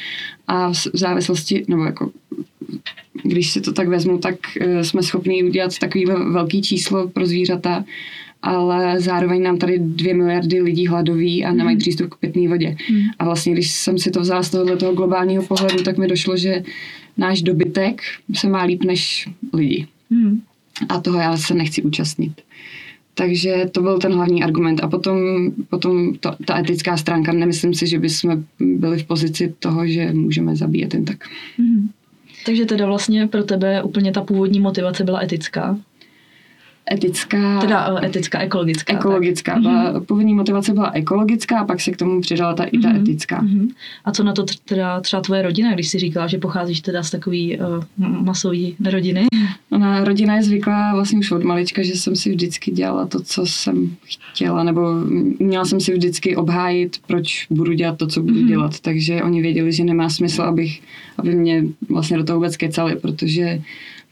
a 0.46 0.72
v 0.72 0.76
závislosti, 0.92 1.64
nebo 1.68 1.84
jako 1.84 2.10
když 3.22 3.50
si 3.50 3.60
to 3.60 3.72
tak 3.72 3.88
vezmu, 3.88 4.18
tak 4.18 4.34
eh, 4.60 4.84
jsme 4.84 5.02
schopni 5.02 5.44
udělat 5.44 5.78
takový 5.78 6.04
velký 6.06 6.62
číslo 6.62 7.08
pro 7.08 7.26
zvířata, 7.26 7.84
ale 8.42 9.00
zároveň 9.00 9.42
nám 9.42 9.58
tady 9.58 9.78
dvě 9.78 10.14
miliardy 10.14 10.62
lidí 10.62 10.86
hladoví 10.86 11.44
a 11.44 11.52
nemají 11.52 11.76
mm. 11.76 11.80
přístup 11.80 12.14
k 12.14 12.16
pitné 12.16 12.48
vodě. 12.48 12.76
Mm. 12.90 13.02
A 13.18 13.24
vlastně, 13.24 13.52
když 13.52 13.70
jsem 13.70 13.98
si 13.98 14.10
to 14.10 14.20
vzala 14.20 14.42
z 14.42 14.50
tohohle 14.50 14.76
toho 14.76 14.94
globálního 14.94 15.42
pohledu, 15.42 15.82
tak 15.82 15.98
mi 15.98 16.08
došlo, 16.08 16.36
že 16.36 16.62
náš 17.18 17.42
dobytek 17.42 18.02
se 18.34 18.48
má 18.48 18.62
líp 18.62 18.84
než 18.84 19.28
lidi. 19.52 19.86
Mm. 20.10 20.40
A 20.88 21.00
toho 21.00 21.18
já 21.18 21.36
se 21.36 21.54
nechci 21.54 21.82
účastnit. 21.82 22.40
Takže 23.14 23.66
to 23.72 23.82
byl 23.82 23.98
ten 23.98 24.12
hlavní 24.12 24.42
argument. 24.42 24.80
A 24.84 24.88
potom, 24.88 25.18
potom 25.70 26.14
to, 26.14 26.36
ta 26.44 26.58
etická 26.58 26.96
stránka, 26.96 27.32
nemyslím 27.32 27.74
si, 27.74 27.86
že 27.86 27.98
bychom 27.98 28.44
byli 28.60 28.98
v 28.98 29.06
pozici 29.06 29.54
toho, 29.58 29.86
že 29.86 30.12
můžeme 30.12 30.56
zabíjet 30.56 30.94
jen 30.94 31.04
tak. 31.04 31.24
Mm. 31.58 31.88
Takže 32.46 32.64
teda 32.64 32.86
vlastně 32.86 33.26
pro 33.26 33.44
tebe 33.44 33.82
úplně 33.82 34.12
ta 34.12 34.22
původní 34.22 34.60
motivace 34.60 35.04
byla 35.04 35.22
etická? 35.22 35.78
Etická. 36.92 37.60
Teda 37.60 37.92
uh, 37.92 38.04
etická, 38.04 38.40
ekologická. 38.40 38.94
Ekologická. 38.94 39.52
Tak. 39.52 39.62
Byla, 39.62 39.92
mm-hmm. 39.92 40.04
Původní 40.04 40.34
motivace 40.34 40.72
byla 40.72 40.90
ekologická, 40.94 41.58
a 41.58 41.64
pak 41.64 41.80
se 41.80 41.90
k 41.90 41.96
tomu 41.96 42.20
přidala 42.20 42.54
ta, 42.54 42.64
i 42.64 42.78
ta 42.78 42.88
mm-hmm. 42.88 43.00
etická. 43.00 43.42
Mm-hmm. 43.42 43.68
A 44.04 44.12
co 44.12 44.24
na 44.24 44.32
to 44.32 44.44
teda 44.64 45.00
třeba 45.00 45.22
tvoje 45.22 45.42
rodina, 45.42 45.74
když 45.74 45.88
si 45.88 45.98
říkala, 45.98 46.26
že 46.26 46.38
pocházíš 46.38 46.80
teda 46.80 47.02
z 47.02 47.10
takový 47.10 47.58
uh, 47.58 47.84
masový 47.98 48.76
rodiny? 48.90 49.26
Ona 49.70 50.04
rodina 50.04 50.36
je 50.36 50.42
zvyklá 50.42 50.94
vlastně 50.94 51.18
už 51.18 51.30
od 51.30 51.44
malička, 51.44 51.82
že 51.82 51.92
jsem 51.92 52.16
si 52.16 52.30
vždycky 52.30 52.70
dělala 52.70 53.06
to, 53.06 53.20
co 53.20 53.46
jsem 53.46 53.96
chtěla, 54.04 54.64
nebo 54.64 54.94
měla 55.38 55.64
jsem 55.64 55.80
si 55.80 55.92
vždycky 55.92 56.36
obhájit, 56.36 56.96
proč 57.06 57.46
budu 57.50 57.72
dělat 57.72 57.98
to, 57.98 58.06
co 58.06 58.22
budu 58.22 58.34
mm-hmm. 58.34 58.48
dělat. 58.48 58.80
Takže 58.80 59.22
oni 59.22 59.42
věděli, 59.42 59.72
že 59.72 59.84
nemá 59.84 60.08
smysl, 60.08 60.42
abych, 60.42 60.82
aby 61.18 61.34
mě 61.34 61.64
vlastně 61.88 62.16
do 62.16 62.24
toho 62.24 62.38
vůbec 62.38 62.56
kecali, 62.56 62.96
protože 62.96 63.60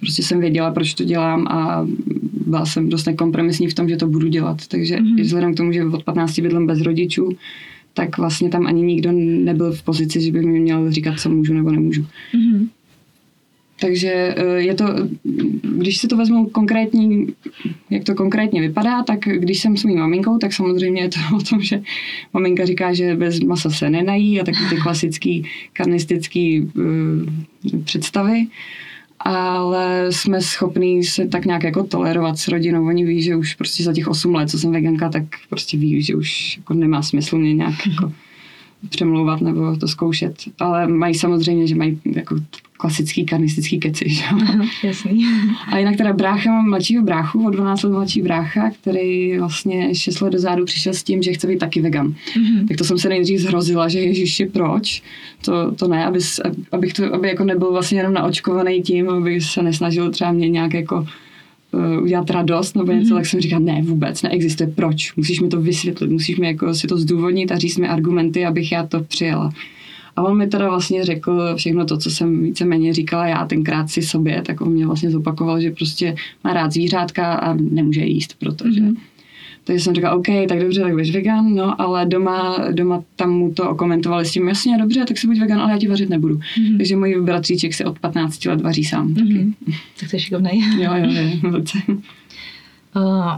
prostě 0.01 0.23
jsem 0.23 0.41
věděla, 0.41 0.71
proč 0.71 0.95
to 0.95 1.05
dělám 1.05 1.47
a 1.49 1.87
byla 2.47 2.67
jsem 2.67 2.89
dost 2.89 3.05
nekompromisní 3.05 3.69
v 3.69 3.75
tom, 3.75 3.89
že 3.89 3.97
to 3.97 4.07
budu 4.07 4.29
dělat. 4.29 4.67
Takže 4.67 4.97
mm-hmm. 4.97 5.23
vzhledem 5.23 5.55
k 5.55 5.57
tomu, 5.57 5.73
že 5.73 5.85
od 5.85 6.05
15 6.05 6.39
bydlím 6.39 6.67
bez 6.67 6.81
rodičů, 6.81 7.31
tak 7.95 8.19
vlastně 8.19 8.49
tam 8.49 8.67
ani 8.67 8.83
nikdo 8.83 9.13
nebyl 9.13 9.73
v 9.73 9.83
pozici, 9.83 10.21
že 10.21 10.33
by 10.33 10.41
mi 10.41 10.61
měl 10.61 10.91
říkat, 10.93 11.21
co 11.21 11.31
můžu 11.31 11.55
nebo 11.55 11.71
nemůžu. 11.71 12.03
Mm-hmm. 12.03 12.69
Takže 13.81 14.35
eh, 14.37 14.45
je 14.45 14.75
to, 14.75 14.85
když 15.63 15.97
si 15.97 16.09
to 16.09 16.17
vezmu 16.17 16.47
konkrétní, 16.47 17.27
jak 17.91 18.05
to 18.05 18.15
konkrétně 18.15 18.61
vypadá, 18.61 19.03
tak 19.03 19.21
když 19.21 19.61
jsem 19.61 19.77
s 19.77 19.85
mým 19.85 19.99
maminkou, 19.99 20.39
tak 20.39 20.53
samozřejmě 20.53 21.03
je 21.03 21.09
to 21.09 21.19
o 21.37 21.41
tom, 21.41 21.63
že 21.63 21.83
maminka 22.33 22.65
říká, 22.65 22.93
že 22.93 23.17
bez 23.17 23.41
masa 23.41 23.71
se 23.71 23.91
nenají 23.91 24.41
a 24.41 24.45
taky 24.45 24.59
ty 24.71 24.77
klasický 24.77 25.45
karnistický 25.73 26.61
uh, 26.61 27.83
představy 27.85 28.47
ale 29.27 30.13
jsme 30.13 30.41
schopní 30.41 31.05
se 31.05 31.29
tak 31.29 31.45
nějak 31.45 31.63
jako 31.63 31.85
tolerovat 31.85 32.39
s 32.39 32.49
rodinou. 32.49 32.87
Oni 32.87 33.05
ví, 33.05 33.23
že 33.23 33.37
už 33.37 33.55
prostě 33.55 33.85
za 33.85 33.93
těch 33.93 34.09
8 34.09 34.35
let, 34.35 34.51
co 34.51 34.59
jsem 34.59 34.73
veganka, 34.73 35.09
tak 35.09 35.23
prostě 35.51 35.77
ví, 35.77 36.03
že 36.03 36.15
už 36.15 36.57
jako 36.57 36.75
nemá 36.75 37.03
smysl 37.03 37.39
mě 37.39 37.55
nějak 37.55 37.87
jako 37.87 38.13
přemlouvat 38.89 39.41
nebo 39.41 39.77
to 39.77 39.89
zkoušet. 39.89 40.35
Ale 40.59 40.89
mají 40.89 41.15
samozřejmě, 41.15 41.67
že 41.67 41.75
mají 41.75 42.01
jako 42.05 42.37
klasický 42.77 43.25
karnistický 43.25 43.79
keci. 43.79 44.09
Že? 44.09 44.25
jasný. 44.85 45.27
A 45.69 45.79
jinak 45.79 45.97
teda 45.97 46.13
brácha, 46.13 46.51
mám 46.51 46.69
mladšího 46.69 47.03
bráchu, 47.03 47.47
o 47.47 47.51
12 47.51 47.83
let 47.83 47.91
mladší 47.91 48.23
brácha, 48.23 48.71
který 48.81 49.39
vlastně 49.39 49.95
6 49.95 50.21
let 50.21 50.33
dozadu 50.33 50.65
přišel 50.65 50.95
s 50.95 51.03
tím, 51.03 51.23
že 51.23 51.33
chce 51.33 51.47
být 51.47 51.59
taky 51.59 51.81
vegan. 51.81 52.07
Mm-hmm. 52.07 52.69
Tak 52.69 52.77
to 52.77 52.85
jsem 52.85 52.99
se 52.99 53.09
nejdřív 53.09 53.41
zhrozila, 53.41 53.89
že 53.89 53.99
ježiši, 53.99 54.47
proč? 54.47 55.03
To, 55.45 55.73
to 55.73 55.89
ne, 55.89 56.07
aby, 56.07 56.19
abych 56.73 56.93
to, 56.93 57.15
aby 57.15 57.29
jako 57.29 57.45
nebyl 57.45 57.73
vlastně 57.73 57.99
jenom 57.99 58.13
naočkovaný 58.13 58.83
tím, 58.83 59.11
aby 59.11 59.41
se 59.41 59.63
nesnažil 59.63 60.11
třeba 60.11 60.33
mě 60.33 60.49
nějak 60.49 60.75
jako 60.75 61.07
uh, 61.73 62.03
udělat 62.03 62.31
radost 62.31 62.77
nebo 62.77 62.93
něco, 62.93 63.15
mm-hmm. 63.15 63.17
tak 63.17 63.27
jsem 63.27 63.41
říkala, 63.41 63.61
ne, 63.61 63.83
vůbec, 63.83 64.23
neexistuje, 64.23 64.73
proč? 64.75 65.17
Musíš 65.17 65.41
mi 65.41 65.49
to 65.49 65.61
vysvětlit, 65.61 66.11
musíš 66.11 66.37
mi 66.37 66.47
jako 66.47 66.75
si 66.75 66.87
to 66.87 66.99
zdůvodnit 66.99 67.53
a 67.53 67.59
říct 67.59 67.77
mi 67.77 67.89
argumenty, 67.89 68.47
abych 68.47 68.73
já 68.73 68.87
to 68.87 69.01
přijela. 69.01 69.53
A 70.17 70.23
on 70.23 70.39
mi 70.39 70.47
teda 70.47 70.69
vlastně 70.69 71.05
řekl 71.05 71.57
všechno 71.57 71.85
to, 71.85 71.99
co 71.99 72.11
jsem 72.11 72.43
víceméně 72.43 72.93
říkala 72.93 73.27
já 73.27 73.47
tenkrát 73.47 73.91
si 73.91 74.03
sobě, 74.03 74.43
tak 74.43 74.61
on 74.61 74.73
mě 74.73 74.87
vlastně 74.87 75.11
zopakoval, 75.11 75.61
že 75.61 75.71
prostě 75.71 76.15
má 76.45 76.53
rád 76.53 76.73
zvířátka 76.73 77.35
a 77.35 77.55
nemůže 77.55 78.05
jíst, 78.05 78.37
protože... 78.39 78.81
Mm-hmm. 78.81 78.97
Takže 79.67 79.85
jsem 79.85 79.95
říkala, 79.95 80.17
OK, 80.17 80.27
tak 80.49 80.61
dobře, 80.61 80.81
tak 80.81 80.93
budeš 80.93 81.13
vegan, 81.13 81.55
no, 81.55 81.81
ale 81.81 82.07
doma, 82.07 82.59
doma 82.73 83.03
tam 83.17 83.31
mu 83.31 83.55
to 83.55 83.71
okomentovali 83.71 84.25
s 84.25 84.33
tím, 84.33 84.49
jasně, 84.49 84.79
dobře, 84.79 85.05
tak 85.05 85.19
si 85.19 85.27
buď 85.27 85.41
vegan, 85.41 85.61
ale 85.61 85.73
já 85.73 85.79
ti 85.79 85.89
vařit 85.89 86.09
nebudu. 86.09 86.35
Mm-hmm. 86.35 86.77
Takže 86.77 86.97
můj 86.97 87.21
bratříček 87.21 87.75
se 87.75 87.85
od 87.85 87.99
15 87.99 88.45
let 88.45 88.61
vaří 88.61 88.85
sám. 88.85 89.15
Mm-hmm. 89.15 89.55
Taky. 89.65 89.77
Tak 90.01 90.11
to 90.11 90.17
je 90.17 90.21
šikovnej. 90.21 90.61
jo, 90.79 90.95
jo, 90.95 91.11
jo, 91.11 91.51
velice. 91.51 91.79
Uh, 91.89 93.33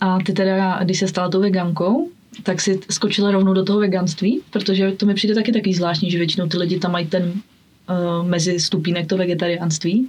a 0.00 0.18
ty 0.26 0.32
teda, 0.32 0.78
když 0.84 0.98
se 0.98 1.08
stala 1.08 1.28
tou 1.28 1.40
vegankou, 1.40 2.08
tak 2.42 2.60
si 2.60 2.80
skočila 2.90 3.30
rovnou 3.30 3.54
do 3.54 3.64
toho 3.64 3.78
veganství, 3.78 4.40
protože 4.50 4.92
to 4.92 5.06
mi 5.06 5.14
přijde 5.14 5.34
taky 5.34 5.52
taky 5.52 5.74
zvláštní, 5.74 6.10
že 6.10 6.18
většinou 6.18 6.46
ty 6.46 6.58
lidi 6.58 6.78
tam 6.78 6.92
mají 6.92 7.06
ten 7.06 7.32
uh, 7.32 8.28
mezi 8.28 8.60
stupínek 8.60 9.06
to 9.06 9.16
vegetariánství. 9.16 10.08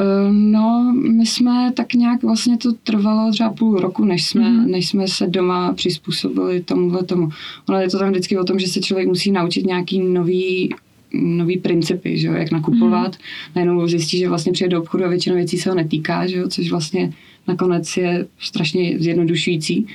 Uh, 0.00 0.32
no, 0.32 0.94
my 1.10 1.26
jsme 1.26 1.72
tak 1.76 1.94
nějak, 1.94 2.22
vlastně 2.22 2.58
to 2.58 2.72
trvalo 2.72 3.32
třeba 3.32 3.50
půl 3.50 3.80
roku, 3.80 4.04
než 4.04 4.24
jsme, 4.24 4.50
mm. 4.50 4.70
než 4.70 4.88
jsme 4.88 5.08
se 5.08 5.26
doma 5.26 5.72
přizpůsobili 5.72 6.60
tomuhle 6.62 7.02
tomu. 7.04 7.28
Ono 7.68 7.80
je 7.80 7.90
to 7.90 7.98
tam 7.98 8.10
vždycky 8.10 8.38
o 8.38 8.44
tom, 8.44 8.58
že 8.58 8.66
se 8.66 8.80
člověk 8.80 9.08
musí 9.08 9.30
naučit 9.30 9.66
nějaký 9.66 9.98
nový 10.00 10.74
nový 11.12 11.58
principy, 11.58 12.18
že 12.18 12.26
jo, 12.26 12.34
jak 12.34 12.50
nakupovat. 12.50 13.12
Mm. 13.16 13.52
Najednou 13.56 13.88
zjistí, 13.88 14.18
že 14.18 14.28
vlastně 14.28 14.52
přijde 14.52 14.70
do 14.70 14.80
obchodu 14.80 15.04
a 15.04 15.08
většina 15.08 15.36
věcí 15.36 15.58
se 15.58 15.70
ho 15.70 15.76
netýká, 15.76 16.26
že 16.26 16.36
jo, 16.36 16.48
což 16.48 16.70
vlastně 16.70 17.12
nakonec 17.48 17.96
je 17.96 18.26
strašně 18.38 18.98
zjednodušující. 18.98 19.86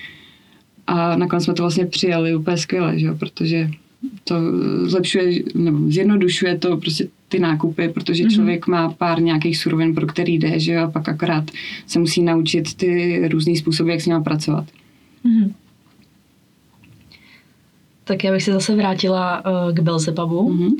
A 0.88 1.16
nakonec 1.16 1.44
jsme 1.44 1.54
to 1.54 1.64
vlastně 1.64 1.86
přijali 1.86 2.36
úplně 2.36 2.58
skvěle, 2.58 3.00
že 3.00 3.06
jo? 3.06 3.16
protože 3.16 3.70
to 4.24 4.36
zlepšuje 4.88 5.44
nebo 5.56 5.92
zjednodušuje 5.92 6.58
to 6.58 6.78
prostě 6.78 7.08
ty 7.30 7.40
nákupy, 7.40 7.90
protože 7.90 8.24
mhm. 8.24 8.32
člověk 8.32 8.68
má 8.68 8.90
pár 8.90 9.22
nějakých 9.22 9.58
surovin, 9.58 9.96
pro 9.96 10.08
který 10.08 10.34
jde, 10.38 10.60
že 10.60 10.74
jo, 10.74 10.84
a 10.84 10.92
pak 10.92 11.10
akorát 11.10 11.52
se 11.88 12.00
musí 12.00 12.24
naučit 12.24 12.74
ty 12.74 13.22
různý 13.28 13.58
způsoby, 13.58 13.92
jak 13.92 14.02
s 14.02 14.06
nimi 14.06 14.24
pracovat. 14.24 14.66
Mm-hmm. 15.26 15.54
Tak 18.04 18.24
já 18.24 18.32
bych 18.32 18.44
se 18.44 18.54
zase 18.54 18.76
vrátila 18.76 19.46
uh, 19.46 19.76
k 19.76 19.80
Belzebabu. 19.80 20.50
Mm-hmm. 20.50 20.74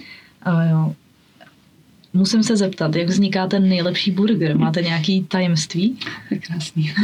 Uh, 0.48 0.72
jo. 0.72 0.96
Musím 2.14 2.44
se 2.44 2.58
zeptat, 2.58 2.96
jak 2.96 3.08
vzniká 3.08 3.48
ten 3.48 3.70
nejlepší 3.70 4.12
burger? 4.12 4.58
Máte 4.58 4.82
nějaký 4.82 5.24
tajemství? 5.24 5.98
Je 6.32 6.40
krásný. 6.40 6.94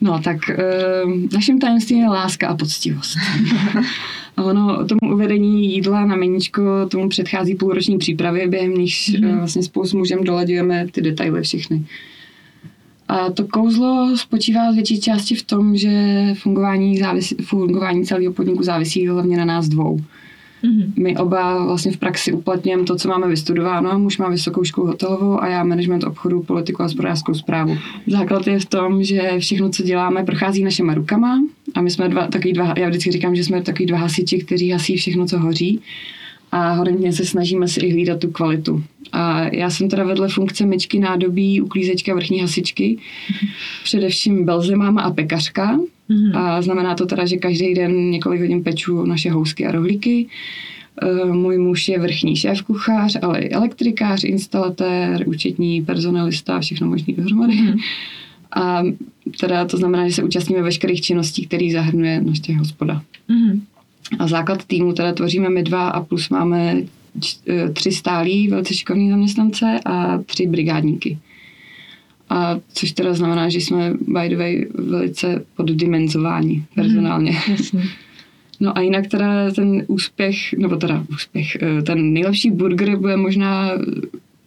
No 0.00 0.20
tak 0.22 0.36
uh, 0.48 1.12
naším 1.32 1.58
tajemstvím 1.58 1.98
je 1.98 2.08
láska 2.08 2.48
a 2.48 2.56
poctivost. 2.56 3.16
Ono 4.36 4.84
tomu 4.84 5.14
uvedení 5.14 5.74
jídla 5.74 6.06
na 6.06 6.16
meníčko 6.16 6.62
tomu 6.88 7.08
předchází 7.08 7.54
půlroční 7.54 7.98
přípravy, 7.98 8.46
během 8.48 8.74
níž 8.74 9.16
mm. 9.20 9.30
uh, 9.30 9.36
vlastně 9.36 9.62
spolu 9.62 9.86
s 9.86 9.92
mužem 9.92 10.24
dolaďujeme 10.24 10.86
ty 10.90 11.02
detaily 11.02 11.42
všechny. 11.42 11.84
A 13.08 13.30
to 13.30 13.44
kouzlo 13.44 14.16
spočívá 14.16 14.72
z 14.72 14.74
větší 14.74 15.00
části 15.00 15.34
v 15.34 15.42
tom, 15.42 15.76
že 15.76 15.90
fungování, 16.34 16.98
závisí, 16.98 17.34
fungování 17.34 18.04
celého 18.04 18.32
podniku 18.32 18.62
závisí 18.62 19.08
hlavně 19.08 19.36
na 19.36 19.44
nás 19.44 19.68
dvou. 19.68 20.00
Mm-hmm. 20.66 20.92
My 20.96 21.16
oba 21.16 21.64
vlastně 21.64 21.92
v 21.92 21.96
praxi 21.96 22.32
uplatňujeme 22.32 22.84
to, 22.84 22.96
co 22.96 23.08
máme 23.08 23.28
vystudováno. 23.28 23.98
Muž 23.98 24.18
má 24.18 24.28
vysokou 24.28 24.64
školu 24.64 24.86
hotelovou 24.86 25.42
a 25.42 25.48
já 25.48 25.64
management 25.64 26.04
obchodu, 26.04 26.42
politiku 26.42 26.82
a 26.82 26.84
hospodářskou 26.84 27.34
zprávu. 27.34 27.78
Základ 28.06 28.46
je 28.46 28.58
v 28.58 28.64
tom, 28.64 29.04
že 29.04 29.38
všechno, 29.38 29.68
co 29.68 29.82
děláme, 29.82 30.24
prochází 30.24 30.64
našima 30.64 30.94
rukama 30.94 31.40
a 31.74 31.80
my 31.80 31.90
jsme 31.90 32.08
dva, 32.08 32.26
takový 32.26 32.52
dva, 32.52 32.74
já 32.76 32.88
vždycky 32.88 33.12
říkám, 33.12 33.34
že 33.34 33.44
jsme 33.44 33.62
takový 33.62 33.86
dva 33.86 33.98
hasiči, 33.98 34.38
kteří 34.38 34.70
hasí 34.70 34.96
všechno, 34.96 35.26
co 35.26 35.38
hoří 35.38 35.80
a 36.56 36.72
hodně 36.72 37.12
se 37.12 37.24
snažíme 37.24 37.68
si 37.68 37.80
i 37.80 37.92
hlídat 37.92 38.20
tu 38.20 38.30
kvalitu. 38.30 38.84
A 39.12 39.54
já 39.54 39.70
jsem 39.70 39.88
teda 39.88 40.04
vedle 40.04 40.28
funkce 40.28 40.66
myčky, 40.66 40.98
nádobí, 40.98 41.60
uklízečka, 41.60 42.14
vrchní 42.14 42.40
hasičky, 42.40 42.98
především 43.84 44.44
belzemáma 44.44 45.02
a 45.02 45.10
pekařka. 45.10 45.78
Mm-hmm. 46.10 46.38
A 46.38 46.62
znamená 46.62 46.94
to 46.94 47.06
teda, 47.06 47.26
že 47.26 47.36
každý 47.36 47.74
den 47.74 48.10
několik 48.10 48.40
hodin 48.40 48.64
peču 48.64 49.04
naše 49.04 49.30
housky 49.30 49.66
a 49.66 49.72
rohlíky. 49.72 50.26
E, 51.02 51.24
můj 51.32 51.58
muž 51.58 51.88
je 51.88 51.98
vrchní 51.98 52.36
šéf 52.36 52.62
kuchař, 52.62 53.16
ale 53.22 53.38
i 53.40 53.50
elektrikář, 53.50 54.24
instalatér, 54.24 55.24
účetní, 55.26 55.82
personalista, 55.82 56.60
všechno 56.60 56.86
možný 56.86 57.14
dohromady. 57.14 57.54
Mm-hmm. 57.54 57.78
A 58.56 58.82
teda 59.40 59.64
to 59.64 59.76
znamená, 59.76 60.08
že 60.08 60.14
se 60.14 60.22
účastníme 60.22 60.62
veškerých 60.62 61.00
činností, 61.00 61.46
který 61.46 61.72
zahrnuje 61.72 62.20
naše 62.20 62.54
hospoda. 62.54 63.02
Mm-hmm. 63.30 63.60
A 64.18 64.26
základ 64.26 64.64
týmu 64.64 64.92
teda 64.92 65.12
tvoříme 65.12 65.48
my 65.48 65.62
dva 65.62 65.88
a 65.88 66.00
plus 66.00 66.28
máme 66.28 66.76
e, 67.48 67.68
tři 67.70 67.92
stálí 67.92 68.48
velice 68.48 68.74
šikovní 68.74 69.10
zaměstnance 69.10 69.80
a 69.84 70.18
tři 70.18 70.46
brigádníky. 70.46 71.18
A 72.30 72.56
což 72.72 72.92
teda 72.92 73.14
znamená, 73.14 73.48
že 73.48 73.58
jsme 73.58 73.92
by 74.00 74.28
the 74.28 74.36
way 74.36 74.66
velice 74.74 75.44
poddimenzováni 75.56 76.64
personálně. 76.74 77.32
Mm, 77.72 77.82
no 78.60 78.78
a 78.78 78.80
jinak 78.80 79.06
teda 79.06 79.50
ten 79.50 79.84
úspěch, 79.86 80.52
nebo 80.52 80.76
teda 80.76 81.04
úspěch, 81.10 81.56
e, 81.62 81.82
ten 81.82 82.12
nejlepší 82.12 82.50
burger 82.50 82.96
bude 82.96 83.16
možná 83.16 83.70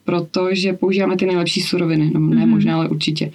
proto, 0.04 0.48
že 0.52 0.74
používáme 0.74 1.18
ty 1.18 1.26
nejlepší 1.26 1.62
suroviny, 1.62 2.12
no 2.14 2.20
ne 2.20 2.46
mm. 2.46 2.52
možná, 2.52 2.76
ale 2.76 2.90
určitě. 2.90 3.32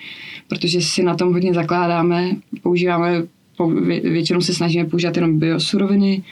Protože 0.48 0.80
si 0.80 1.02
na 1.02 1.14
tom 1.14 1.32
hodně 1.32 1.54
zakládáme, 1.54 2.36
používáme 2.62 3.22
většinou 4.02 4.40
se 4.40 4.54
snažíme 4.54 4.84
používat 4.84 5.16
jenom 5.16 5.38
biosuroviny. 5.38 6.22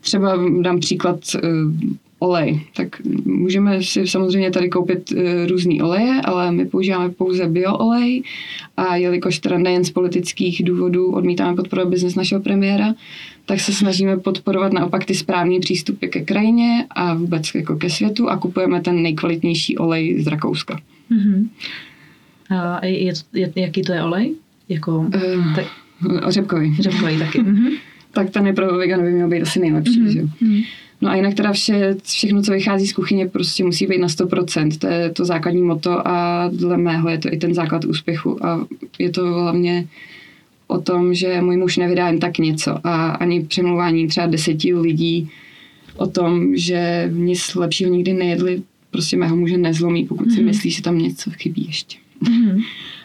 Třeba 0.00 0.38
dám 0.60 0.80
příklad 0.80 1.20
uh, 1.34 1.72
olej. 2.18 2.60
Tak 2.76 3.00
můžeme 3.24 3.82
si 3.82 4.06
samozřejmě 4.06 4.50
tady 4.50 4.68
koupit 4.68 5.12
uh, 5.12 5.18
různý 5.48 5.82
oleje, 5.82 6.20
ale 6.24 6.52
my 6.52 6.66
používáme 6.66 7.10
pouze 7.10 7.48
bioolej 7.48 8.22
a 8.76 8.96
jelikož 8.96 9.38
teda 9.38 9.58
nejen 9.58 9.84
z 9.84 9.90
politických 9.90 10.64
důvodů 10.64 11.12
odmítáme 11.12 11.56
podporovat 11.56 11.90
biznes 11.90 12.14
našeho 12.14 12.40
premiéra, 12.40 12.94
tak 13.46 13.60
se 13.60 13.72
snažíme 13.72 14.16
podporovat 14.16 14.72
naopak 14.72 15.04
ty 15.04 15.14
správné 15.14 15.60
přístupy 15.60 16.06
ke 16.06 16.20
krajině 16.20 16.86
a 16.90 17.14
vůbec 17.14 17.54
jako 17.54 17.76
ke 17.76 17.90
světu 17.90 18.28
a 18.28 18.36
kupujeme 18.36 18.80
ten 18.80 19.02
nejkvalitnější 19.02 19.78
olej 19.78 20.22
z 20.22 20.26
Rakouska. 20.26 20.80
Mm-hmm. 21.10 21.48
A 22.50 22.86
je, 22.86 23.12
je, 23.32 23.52
jaký 23.56 23.82
to 23.82 23.92
je 23.92 24.02
olej? 24.02 24.34
Jako, 24.68 24.98
uh, 24.98 25.54
tak 25.54 25.66
Řepkový. 26.28 26.76
Řepkový 26.80 27.18
taky. 27.18 27.38
mm-hmm. 27.38 27.70
tak 28.12 28.30
ten 28.30 28.46
je 28.46 28.52
pro 28.52 28.76
vegany 28.76 29.02
by 29.02 29.12
měl 29.12 29.28
být 29.28 29.42
asi 29.42 29.60
nejlepší, 29.60 30.00
mm-hmm. 30.00 30.12
že 30.12 30.22
mhm. 30.40 30.62
No 31.00 31.10
a 31.10 31.16
jinak 31.16 31.34
teda 31.34 31.52
vše, 31.52 31.96
všechno, 32.04 32.42
co 32.42 32.52
vychází 32.52 32.86
z 32.86 32.92
kuchyně, 32.92 33.26
prostě 33.26 33.64
musí 33.64 33.86
být 33.86 33.98
na 33.98 34.06
100%. 34.06 34.78
To 34.78 34.86
je 34.86 35.10
to 35.10 35.24
základní 35.24 35.62
moto 35.62 36.08
a 36.08 36.48
dle 36.52 36.76
mého 36.76 37.08
je 37.08 37.18
to 37.18 37.32
i 37.32 37.36
ten 37.36 37.54
základ 37.54 37.84
úspěchu. 37.84 38.46
A 38.46 38.66
je 38.98 39.10
to 39.10 39.34
hlavně 39.34 39.86
o 40.66 40.80
tom, 40.80 41.14
že 41.14 41.40
můj 41.40 41.56
muž 41.56 41.76
nevydá 41.76 42.06
jen 42.06 42.18
tak 42.18 42.38
něco 42.38 42.86
a 42.86 43.10
ani 43.10 43.44
přemluvání 43.44 44.08
třeba 44.08 44.26
deseti 44.26 44.74
lidí 44.74 45.30
o 45.96 46.06
tom, 46.06 46.56
že 46.56 47.10
nic 47.14 47.54
lepšího 47.54 47.90
nikdy 47.90 48.12
nejedli, 48.12 48.62
prostě 48.90 49.16
mého 49.16 49.36
muže 49.36 49.56
nezlomí, 49.56 50.04
pokud 50.06 50.26
mm-hmm. 50.26 50.34
si 50.34 50.40
mhm. 50.40 50.46
myslí, 50.46 50.70
že 50.70 50.82
tam 50.82 50.98
něco 50.98 51.30
chybí 51.30 51.64
ještě. 51.66 51.98
Mm-hmm. 52.22 52.62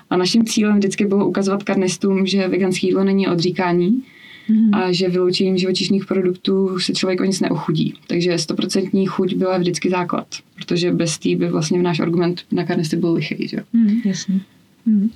A 0.09 0.17
naším 0.17 0.45
cílem 0.45 0.77
vždycky 0.77 1.05
bylo 1.05 1.27
ukazovat 1.27 1.63
karnistům, 1.63 2.25
že 2.25 2.47
veganské 2.47 2.87
jídlo 2.87 3.03
není 3.03 3.27
odříkání 3.27 4.03
mm. 4.49 4.73
a 4.73 4.91
že 4.91 5.09
vyloučením 5.09 5.57
živočišných 5.57 6.05
produktů 6.05 6.79
se 6.79 6.93
člověk 6.93 7.21
o 7.21 7.23
nic 7.23 7.39
neochudí. 7.39 7.93
Takže 8.07 8.37
stoprocentní 8.37 9.05
chuť 9.05 9.33
byla 9.33 9.57
vždycky 9.57 9.89
základ, 9.89 10.27
protože 10.55 10.91
bez 10.91 11.17
té 11.17 11.35
by 11.35 11.49
vlastně 11.49 11.81
náš 11.81 11.99
argument 11.99 12.41
na 12.51 12.65
karnisty 12.65 12.95
byl 12.95 13.13
lichý. 13.13 13.47
Že? 13.47 13.63
Mm, 13.73 14.01
jasně. 14.05 14.39
Mm. 14.85 15.09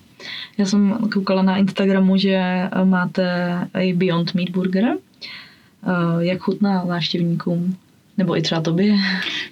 Já 0.58 0.66
jsem 0.66 0.98
koukala 1.14 1.42
na 1.42 1.58
Instagramu, 1.58 2.18
že 2.18 2.42
máte 2.84 3.58
i 3.80 3.94
Beyond 3.94 4.34
Meat 4.34 4.50
Burger. 4.50 4.98
Eh, 5.84 6.26
jak 6.26 6.40
chutná 6.42 6.86
návštěvníkům? 6.86 7.76
Nebo 8.18 8.38
i 8.38 8.42
třeba 8.42 8.62
tobě? 8.62 8.96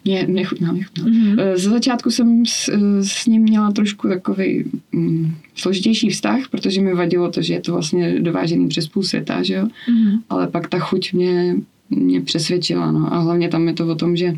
Mě 0.06 0.28
nechutná, 0.28 0.72
nechutná. 0.72 1.04
Mm-hmm. 1.06 1.56
Ze 1.56 1.70
začátku 1.70 2.12
jsem 2.12 2.46
s, 2.46 2.70
s 3.02 3.26
ním 3.26 3.42
měla 3.42 3.72
trošku 3.72 4.08
takový 4.08 4.66
mm, 4.92 5.36
složitější 5.56 6.10
vztah, 6.10 6.50
protože 6.50 6.82
mi 6.82 6.94
vadilo 6.94 7.32
to, 7.32 7.42
že 7.42 7.54
je 7.54 7.62
to 7.62 7.72
vlastně 7.72 8.20
dovážený 8.20 8.68
přes 8.68 8.88
půl 8.88 9.04
světa, 9.04 9.44
že 9.44 9.54
jo? 9.54 9.66
Mm-hmm. 9.66 10.20
Ale 10.30 10.48
pak 10.48 10.70
ta 10.70 10.80
chuť 10.80 11.14
mě, 11.14 11.56
mě 11.90 12.22
přesvědčila, 12.22 12.92
no. 12.92 13.14
A 13.14 13.20
hlavně 13.20 13.50
tam 13.50 13.68
je 13.68 13.74
to 13.74 13.88
o 13.88 13.96
tom, 13.96 14.16
že 14.16 14.34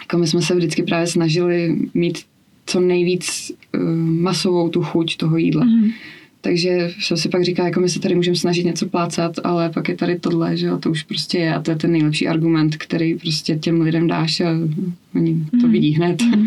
jako 0.00 0.18
my 0.18 0.26
jsme 0.26 0.42
se 0.42 0.54
vždycky 0.54 0.82
právě 0.82 1.06
snažili 1.06 1.76
mít 1.94 2.18
co 2.66 2.80
nejvíc 2.80 3.52
uh, 3.74 3.82
masovou 3.96 4.68
tu 4.68 4.82
chuť 4.82 5.16
toho 5.16 5.36
jídla. 5.36 5.64
Mm-hmm. 5.64 5.92
Takže 6.40 6.90
jsem 7.00 7.16
si 7.16 7.28
pak 7.28 7.44
říká, 7.44 7.64
jako 7.64 7.80
my 7.80 7.88
se 7.88 8.00
tady 8.00 8.14
můžeme 8.14 8.36
snažit 8.36 8.64
něco 8.64 8.88
plácat, 8.88 9.32
ale 9.44 9.70
pak 9.70 9.88
je 9.88 9.96
tady 9.96 10.18
tohle, 10.18 10.56
že 10.56 10.66
jo, 10.66 10.78
to 10.78 10.90
už 10.90 11.02
prostě 11.02 11.38
je 11.38 11.54
a 11.54 11.62
to 11.62 11.70
je 11.70 11.76
ten 11.76 11.92
nejlepší 11.92 12.28
argument, 12.28 12.76
který 12.76 13.14
prostě 13.14 13.56
těm 13.56 13.80
lidem 13.80 14.06
dáš 14.06 14.40
a 14.40 14.50
oni 15.14 15.44
to 15.60 15.66
mm. 15.66 15.72
vidí 15.72 15.90
hned. 15.90 16.22
Mm. 16.22 16.46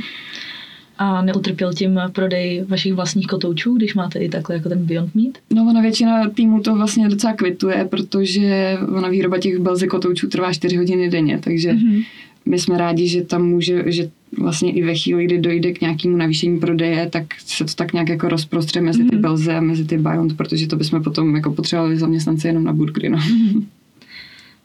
A 0.97 1.21
neutrpěl 1.21 1.73
tím 1.73 1.99
prodej 2.11 2.65
vašich 2.67 2.93
vlastních 2.93 3.27
kotoučů, 3.27 3.73
když 3.73 3.93
máte 3.93 4.19
i 4.19 4.29
takhle 4.29 4.55
jako 4.55 4.69
ten 4.69 4.85
Beyond 4.85 5.15
Meat? 5.15 5.37
No 5.53 5.65
ona 5.69 5.81
většina 5.81 6.29
týmu 6.29 6.61
to 6.61 6.75
vlastně 6.75 7.09
docela 7.09 7.33
kvituje, 7.33 7.87
protože 7.89 8.77
ona 8.97 9.09
výroba 9.09 9.37
těch 9.37 9.59
belzy 9.59 9.87
kotoučů 9.87 10.27
trvá 10.27 10.53
4 10.53 10.77
hodiny 10.77 11.09
denně, 11.09 11.39
takže 11.43 11.71
mm-hmm. 11.71 12.05
my 12.45 12.59
jsme 12.59 12.77
rádi, 12.77 13.07
že 13.07 13.21
tam 13.21 13.47
může, 13.47 13.83
že 13.91 14.09
vlastně 14.37 14.71
i 14.71 14.83
ve 14.83 14.95
chvíli, 14.95 15.25
kdy 15.25 15.39
dojde 15.39 15.71
k 15.71 15.81
nějakému 15.81 16.17
navýšení 16.17 16.59
prodeje, 16.59 17.09
tak 17.09 17.23
se 17.37 17.65
to 17.65 17.73
tak 17.73 17.93
nějak 17.93 18.09
jako 18.09 18.29
rozprostře 18.29 18.81
mezi 18.81 19.03
ty 19.03 19.15
mhm. 19.15 19.21
Belze 19.21 19.55
a 19.55 19.61
mezi 19.61 19.85
ty 19.85 19.97
Beyond, 19.97 20.37
protože 20.37 20.67
to 20.67 20.75
bychom 20.75 21.03
potom 21.03 21.35
jako 21.35 21.51
potřebovali 21.51 21.97
zaměstnance 21.97 22.47
jenom 22.47 22.63
na 22.63 22.73
burgery. 22.73 23.09
No. 23.09 23.17
Mhm. 23.17 23.65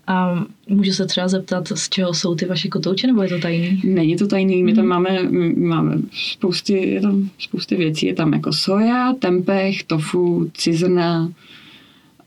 A 0.09 0.45
můžu 0.69 0.93
se 0.93 1.07
třeba 1.07 1.29
zeptat, 1.29 1.69
z 1.75 1.89
čeho 1.89 2.15
jsou 2.15 2.35
ty 2.35 2.45
vaše 2.45 2.69
kotouče, 2.69 3.07
nebo 3.07 3.23
je 3.23 3.29
to 3.29 3.39
tajný? 3.39 3.83
Není 3.85 4.17
to 4.17 4.27
tajný, 4.27 4.63
my 4.63 4.75
tam 4.75 4.85
mhm. 4.85 4.89
máme, 4.89 5.23
máme 5.57 5.99
spousty, 6.13 6.73
je 6.73 7.01
tam 7.01 7.31
spousty 7.39 7.77
věcí, 7.77 8.07
je 8.07 8.15
tam 8.15 8.33
jako 8.33 8.53
soja, 8.53 9.13
tempeh, 9.19 9.83
tofu, 9.83 10.51
cizrna 10.55 11.33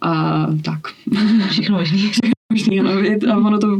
a 0.01 0.45
tak. 0.62 0.79
Všechno 1.49 1.77
možný. 1.77 2.12
možný, 2.53 2.79
ano, 2.79 2.91
a 3.31 3.38
ono 3.38 3.59
to, 3.59 3.79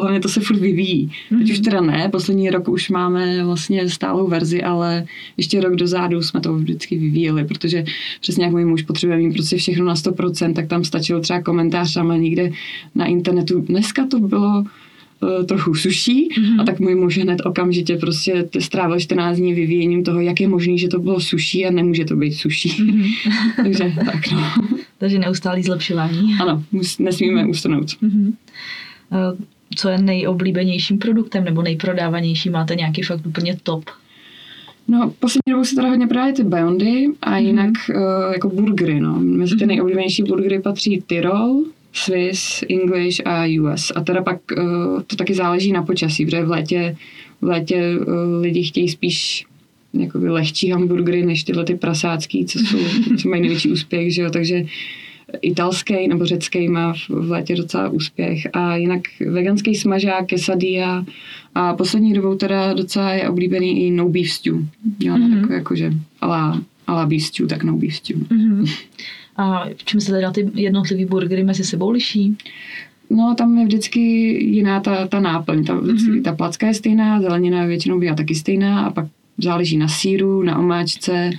hlavně 0.00 0.20
to 0.20 0.28
se 0.28 0.40
furt 0.40 0.56
vyvíjí. 0.56 1.06
Mm-hmm. 1.06 1.38
Teď 1.38 1.50
už 1.50 1.56
mhm. 1.56 1.64
teda 1.64 1.80
ne, 1.80 2.08
poslední 2.08 2.50
rok 2.50 2.68
už 2.68 2.90
máme 2.90 3.44
vlastně 3.44 3.90
stálou 3.90 4.26
verzi, 4.26 4.62
ale 4.62 5.06
ještě 5.36 5.60
rok 5.60 5.76
dozadu 5.76 6.22
jsme 6.22 6.40
to 6.40 6.54
vždycky 6.54 6.98
vyvíjeli, 6.98 7.44
protože 7.44 7.84
přesně 8.20 8.44
jak 8.44 8.52
můj 8.52 8.64
muž 8.64 8.82
potřebuje 8.82 9.18
mít 9.18 9.32
prostě 9.32 9.56
všechno 9.56 9.84
na 9.84 9.94
100%, 9.94 10.54
tak 10.54 10.66
tam 10.66 10.84
stačil 10.84 11.20
třeba 11.20 11.42
komentář 11.42 11.94
tam 11.94 12.20
někde 12.20 12.50
na 12.94 13.06
internetu. 13.06 13.60
Dneska 13.60 14.06
to 14.06 14.18
bylo 14.18 14.64
trochu 15.46 15.74
suší 15.74 16.28
mm-hmm. 16.28 16.60
a 16.60 16.64
tak 16.64 16.80
můj 16.80 16.94
muž 16.94 17.18
hned 17.18 17.40
okamžitě 17.44 17.96
prostě 17.96 18.48
strávil 18.58 19.00
14 19.00 19.36
dní 19.36 19.54
vyvíjením 19.54 20.04
toho, 20.04 20.20
jak 20.20 20.40
je 20.40 20.48
možný, 20.48 20.78
že 20.78 20.88
to 20.88 20.98
bylo 20.98 21.20
suší 21.20 21.66
a 21.66 21.70
nemůže 21.70 22.04
to 22.04 22.16
být 22.16 22.32
suší. 22.32 22.68
Mm-hmm. 22.68 23.12
Takže 23.56 23.92
tak 24.04 24.32
no. 24.32 24.52
Takže 24.98 25.18
neustálý 25.18 25.62
zlepšování. 25.62 26.34
Ano, 26.42 26.64
nesmíme 26.98 27.46
ustanout. 27.46 27.86
Mm-hmm. 27.86 28.32
Co 29.76 29.88
je 29.88 29.98
nejoblíbenějším 29.98 30.98
produktem 30.98 31.44
nebo 31.44 31.62
nejprodávanější? 31.62 32.50
Máte 32.50 32.74
nějaký 32.74 33.02
fakt 33.02 33.26
úplně 33.26 33.56
top? 33.62 33.84
No, 34.88 35.12
poslední 35.20 35.52
dobou 35.52 35.64
se 35.64 35.74
teda 35.74 35.88
hodně 35.88 36.06
prodávají 36.06 36.34
ty 36.34 36.44
Beyondy 36.44 37.06
a 37.22 37.30
mm-hmm. 37.30 37.46
jinak 37.46 37.70
uh, 37.88 38.32
jako 38.32 38.48
burgery, 38.48 39.00
no. 39.00 39.20
Mezi 39.20 39.56
ty 39.56 39.64
mm-hmm. 39.64 39.68
nejoblíbenější 39.68 40.22
burgery 40.22 40.62
patří 40.62 41.02
Tyrol, 41.06 41.64
Swiss, 41.94 42.64
English 42.68 43.20
a 43.24 43.46
US. 43.60 43.92
A 43.96 44.00
teda 44.00 44.22
pak 44.22 44.40
uh, 44.58 45.02
to 45.02 45.16
taky 45.16 45.34
záleží 45.34 45.72
na 45.72 45.82
počasí, 45.82 46.24
protože 46.24 46.44
v 46.44 46.50
létě, 46.50 46.96
v 47.40 47.44
létě 47.44 47.98
uh, 47.98 48.40
lidi 48.40 48.62
chtějí 48.62 48.88
spíš 48.88 49.46
jakoby 49.94 50.30
lehčí 50.30 50.70
hamburgery 50.70 51.26
než 51.26 51.44
tyhle 51.44 51.64
ty 51.64 51.74
prasácký, 51.74 52.46
co, 52.46 52.58
jsou, 52.58 52.78
co 53.22 53.28
mají 53.28 53.42
největší 53.42 53.70
úspěch, 53.70 54.14
že 54.14 54.22
jo? 54.22 54.30
takže 54.30 54.64
italský 55.42 56.08
nebo 56.08 56.26
řecký 56.26 56.68
má 56.68 56.92
v, 56.92 57.08
v 57.08 57.30
létě 57.30 57.56
docela 57.56 57.88
úspěch 57.88 58.46
a 58.52 58.76
jinak 58.76 59.00
veganský 59.30 59.74
smažák, 59.74 60.26
quesadilla 60.26 61.06
a 61.54 61.74
poslední 61.74 62.12
dobou 62.12 62.34
teda 62.34 62.72
docela 62.72 63.12
je 63.12 63.28
oblíbený 63.28 63.86
i 63.86 63.90
no 63.90 64.08
beef 64.08 64.30
stew. 64.30 64.54
Jo, 65.00 65.14
mm-hmm. 65.14 65.40
takový 65.40 65.54
jakože 65.54 65.92
alá 66.20 66.62
ale 66.86 67.06
beef 67.06 67.22
stew, 67.22 67.46
tak 67.46 67.64
no 67.64 67.76
beef 67.76 67.94
stew. 67.94 68.16
Mm-hmm. 68.16 68.70
A 69.36 69.68
v 69.76 69.84
čem 69.84 70.00
se 70.00 70.12
teda 70.12 70.30
ty 70.30 70.50
jednotlivý 70.54 71.04
burgery 71.04 71.44
mezi 71.44 71.64
sebou 71.64 71.90
liší? 71.90 72.36
No, 73.10 73.34
tam 73.38 73.58
je 73.58 73.64
vždycky 73.64 74.00
jiná 74.44 74.80
ta, 74.80 75.06
ta 75.06 75.20
náplň. 75.20 75.64
Ta, 75.64 75.74
mm-hmm. 75.74 76.22
ta 76.22 76.32
placka 76.32 76.66
je 76.66 76.74
stejná, 76.74 77.20
zelenina 77.20 77.64
většinou 77.64 77.98
bývá 77.98 78.14
taky 78.14 78.34
stejná 78.34 78.80
a 78.84 78.90
pak 78.90 79.06
záleží 79.38 79.76
na 79.76 79.88
síru, 79.88 80.42
na 80.42 80.58
omáčce. 80.58 81.30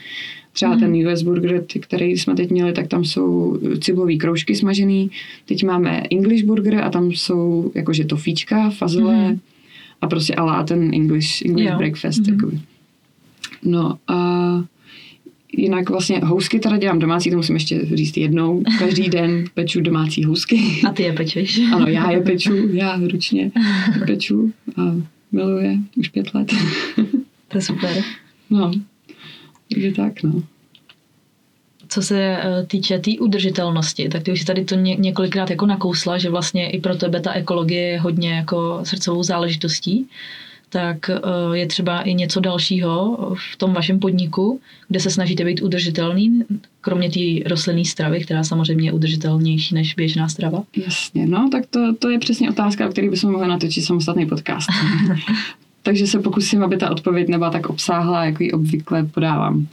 Třeba 0.53 0.75
mm-hmm. 0.75 0.79
ten 0.79 1.13
US 1.13 1.21
burger, 1.21 1.63
který 1.79 2.12
jsme 2.12 2.36
teď 2.36 2.51
měli, 2.51 2.73
tak 2.73 2.88
tam 2.88 3.05
jsou 3.05 3.60
cibulový 3.79 4.17
kroužky 4.17 4.55
smažený. 4.55 5.12
Teď 5.45 5.63
máme 5.63 6.01
English 6.12 6.43
burger 6.43 6.75
a 6.75 6.89
tam 6.89 7.12
jsou 7.12 7.71
jakože 7.75 8.05
tofíčka, 8.05 8.69
fazole 8.69 9.13
mm-hmm. 9.13 9.39
a 10.01 10.08
prostě 10.08 10.36
alá 10.36 10.63
ten 10.63 10.93
English, 10.93 11.45
English 11.45 11.71
jo. 11.71 11.77
breakfast. 11.77 12.21
Mm-hmm. 12.21 12.60
No 13.63 13.97
a 14.08 14.17
Jinak 15.57 15.89
vlastně 15.89 16.19
housky 16.19 16.59
teda 16.59 16.77
dělám 16.77 16.99
domácí, 16.99 17.29
to 17.29 17.37
musím 17.37 17.55
ještě 17.55 17.85
říct 17.93 18.17
jednou. 18.17 18.63
Každý 18.79 19.09
den 19.09 19.45
peču 19.53 19.81
domácí 19.81 20.23
housky. 20.23 20.61
A 20.89 20.93
ty 20.93 21.03
je 21.03 21.13
pečeš? 21.13 21.61
Ano, 21.73 21.87
já 21.87 22.11
je 22.11 22.21
peču, 22.21 22.67
já 22.73 22.99
ručně 23.11 23.51
peču 24.05 24.53
a 24.77 24.81
miluje 25.31 25.77
už 25.95 26.09
pět 26.09 26.33
let. 26.33 26.51
To 27.47 27.57
je 27.57 27.61
super. 27.61 28.03
No, 28.49 28.71
takže 29.73 29.91
tak, 29.91 30.23
no. 30.23 30.43
Co 31.89 32.01
se 32.01 32.19
eh, 32.19 32.65
týče 32.67 32.93
té 32.95 33.01
tý 33.01 33.19
udržitelnosti, 33.19 34.09
tak 34.09 34.23
ty 34.23 34.31
už 34.31 34.39
si 34.39 34.45
tady 34.45 34.65
to 34.65 34.75
ně, 34.75 34.95
několikrát 34.95 35.49
jako 35.49 35.65
nakousla, 35.65 36.17
že 36.17 36.29
vlastně 36.29 36.69
i 36.69 36.81
pro 36.81 36.95
tebe 36.95 37.21
ta 37.21 37.33
ekologie 37.33 37.81
je 37.81 37.99
hodně 37.99 38.33
jako 38.33 38.79
srdcovou 38.83 39.23
záležitostí 39.23 40.07
tak 40.75 41.09
eh, 41.09 41.19
je 41.53 41.67
třeba 41.67 42.01
i 42.01 42.13
něco 42.13 42.39
dalšího 42.39 43.17
v 43.53 43.57
tom 43.57 43.73
vašem 43.73 43.99
podniku, 43.99 44.59
kde 44.88 44.99
se 44.99 45.09
snažíte 45.09 45.45
být 45.45 45.61
udržitelný, 45.61 46.43
kromě 46.81 47.09
té 47.09 47.49
rostlinné 47.49 47.85
stravy, 47.85 48.23
která 48.23 48.43
samozřejmě 48.43 48.89
je 48.89 48.93
udržitelnější 48.93 49.75
než 49.75 49.93
běžná 49.93 50.29
strava? 50.29 50.63
Jasně, 50.85 51.27
no 51.27 51.49
tak 51.51 51.65
to, 51.65 51.95
to 51.95 52.09
je 52.09 52.19
přesně 52.19 52.49
otázka, 52.49 52.88
o 52.88 52.91
které 52.91 53.09
bychom 53.09 53.31
mohli 53.31 53.47
natočit 53.47 53.83
samostatný 53.83 54.25
podcast. 54.25 54.69
Takže 55.83 56.07
se 56.07 56.19
pokusím, 56.19 56.63
aby 56.63 56.77
ta 56.77 56.91
odpověď 56.91 57.27
nebyla 57.27 57.49
tak 57.49 57.69
obsáhlá, 57.69 58.25
jako 58.25 58.43
ji 58.43 58.51
obvykle 58.51 59.03
podávám. 59.03 59.67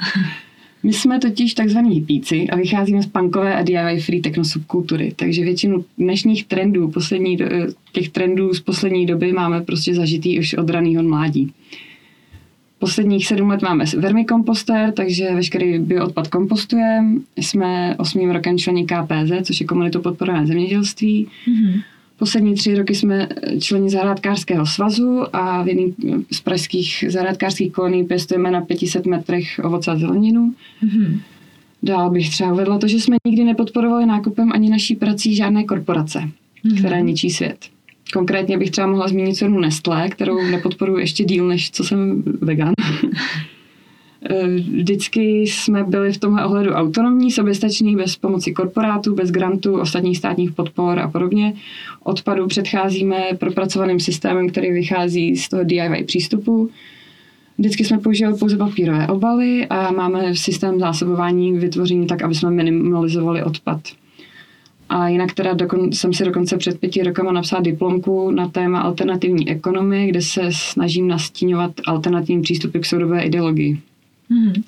My 0.83 0.92
jsme 0.92 1.18
totiž 1.18 1.55
takzvaní 1.55 1.95
hippíci 1.95 2.49
a 2.51 2.57
vycházíme 2.57 3.03
z 3.03 3.07
punkové 3.07 3.55
a 3.57 3.62
DIY 3.62 4.01
free 4.01 4.21
techno 4.21 4.45
subkultury, 4.45 5.12
takže 5.16 5.45
většinu 5.45 5.85
dnešních 5.99 6.47
trendů, 6.47 6.88
poslední, 6.88 7.38
těch 7.92 8.09
trendů 8.09 8.55
z 8.55 8.61
poslední 8.61 9.07
doby 9.07 9.33
máme 9.33 9.61
prostě 9.61 9.95
zažitý 9.95 10.38
už 10.38 10.55
od 10.55 10.71
raného 10.71 11.03
mládí. 11.03 11.53
Posledních 12.79 13.27
sedm 13.27 13.49
let 13.49 13.62
máme 13.62 13.85
vermikomposter, 13.97 14.92
takže 14.92 15.35
veškerý 15.35 15.79
bioodpad 15.79 16.29
kompostujeme. 16.29 17.21
Jsme 17.37 17.97
osmým 17.99 18.31
rokem 18.31 18.59
členi 18.59 18.87
KPZ, 18.87 19.33
což 19.42 19.61
je 19.61 19.66
komunitu 19.66 20.01
podporované 20.01 20.47
zemědělství. 20.47 21.27
Mm-hmm. 21.47 21.83
Poslední 22.23 22.55
tři 22.55 22.75
roky 22.75 22.95
jsme 22.95 23.29
členi 23.61 23.91
zahrádkářského 23.91 24.67
svazu 24.67 25.37
a 25.37 25.63
v 25.63 25.69
jedné 25.69 25.93
z 26.33 26.41
pražských 26.41 27.05
zahrádkářských 27.09 27.73
kolonií 27.73 28.05
pěstujeme 28.05 28.51
na 28.51 28.61
500 28.61 29.07
metrech 29.07 29.61
ovoce 29.65 29.91
a 29.91 29.97
zeleninu. 29.97 30.55
Mm-hmm. 30.85 31.21
Dál 31.83 32.11
bych 32.11 32.31
třeba 32.31 32.53
uvedla 32.53 32.79
to, 32.79 32.89
že 32.89 33.01
jsme 33.01 33.17
nikdy 33.27 33.45
nepodporovali 33.45 34.07
nákupem 34.07 34.53
ani 34.53 34.71
naší 34.71 34.97
prací 34.97 35.35
žádné 35.35 35.65
korporace, 35.65 36.19
mm-hmm. 36.19 36.79
která 36.79 37.01
ničí 37.01 37.31
svět. 37.31 37.59
Konkrétně 38.13 38.59
bych 38.59 38.71
třeba 38.71 38.87
mohla 38.87 39.09
zmínit 39.09 39.39
firmu 39.39 39.61
Nestlé, 39.61 40.09
kterou 40.09 40.51
nepodporuji 40.51 41.03
ještě 41.03 41.25
díl, 41.25 41.49
než 41.49 41.71
co 41.71 41.85
jsem 41.85 42.23
vegan. 42.41 42.73
Eh, 44.31 44.47
vždycky 44.47 45.41
jsme 45.41 45.85
byli 45.85 46.13
v 46.13 46.19
tomhle 46.19 46.45
ohledu 46.45 46.71
autonomní, 46.71 47.31
soběstační, 47.31 47.97
bez 47.97 48.17
pomoci 48.17 48.53
korporátů, 48.53 49.15
bez 49.15 49.31
grantů, 49.31 49.81
ostatních 49.81 50.19
státních 50.19 50.53
podpor 50.53 50.99
a 50.99 51.09
podobně. 51.09 51.55
Odpadu 52.03 52.47
předcházíme 52.47 53.25
propracovaným 53.39 54.01
systémem, 54.01 54.49
který 54.49 54.73
vychází 54.73 55.37
z 55.37 55.49
toho 55.49 55.65
DIY 55.65 56.05
přístupu. 56.05 56.71
Vždycky 57.59 57.85
jsme 57.85 57.99
používali 57.99 58.39
pouze 58.39 58.57
papírové 58.57 59.07
obaly 59.07 59.67
a 59.67 59.93
máme 59.93 60.37
systém 60.37 60.81
zásobování 60.81 61.59
vytvořený 61.59 62.07
tak, 62.07 62.23
aby 62.23 62.35
jsme 62.35 62.51
minimalizovali 62.51 63.43
odpad. 63.43 63.81
A 64.89 65.09
jinak 65.09 65.33
teda 65.35 65.53
dokon, 65.53 65.93
jsem 65.93 66.13
si 66.13 66.25
dokonce 66.25 66.57
před 66.57 66.81
pěti 66.81 67.03
rokama 67.03 67.33
napsala 67.33 67.63
diplomku 67.63 68.31
na 68.31 68.49
téma 68.49 68.81
alternativní 68.81 69.51
ekonomie, 69.51 70.07
kde 70.07 70.23
se 70.23 70.43
snažím 70.51 71.09
nastíňovat 71.09 71.73
alternativní 71.87 72.43
přístupy 72.43 72.79
k 72.79 72.87
soudobé 72.87 73.23
ideologii. 73.23 73.79
Mm-hmm. 74.33 74.62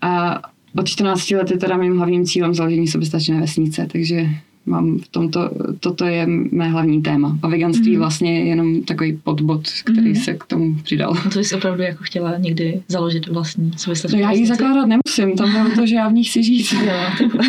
A 0.00 0.42
od 0.76 0.88
14 0.88 1.30
let 1.30 1.50
je 1.50 1.56
teda 1.56 1.76
mým 1.76 1.96
hlavním 1.96 2.26
cílem 2.26 2.54
založení 2.54 2.88
soběstačné 2.88 3.40
vesnice, 3.40 3.88
takže 3.92 4.28
mám 4.66 4.98
v 4.98 5.08
tomto, 5.08 5.50
toto 5.80 6.04
je 6.04 6.26
mé 6.52 6.68
hlavní 6.68 7.02
téma. 7.02 7.38
A 7.42 7.48
veganství 7.48 7.94
mm-hmm. 7.94 7.98
vlastně 7.98 8.38
je 8.38 8.46
jenom 8.46 8.82
takový 8.82 9.18
podbod, 9.24 9.62
který 9.84 10.12
mm-hmm. 10.12 10.24
se 10.24 10.34
k 10.34 10.44
tomu 10.44 10.74
přidal. 10.74 11.14
A 11.26 11.30
to 11.30 11.40
jsi 11.40 11.54
opravdu 11.54 11.82
jako 11.82 12.04
chtěla 12.04 12.38
někdy 12.38 12.82
založit 12.88 13.28
vlastní 13.28 13.72
soběstačnou 13.76 14.18
no, 14.18 14.24
Já 14.24 14.32
ji 14.32 14.46
zakládat 14.46 14.86
nemusím, 14.86 15.36
tam 15.36 15.66
je 15.66 15.74
to, 15.74 15.86
že 15.86 15.94
já 15.94 16.08
v 16.08 16.12
ní 16.12 16.24
chci 16.24 16.42
žít. 16.42 16.72
jo, 16.72 17.28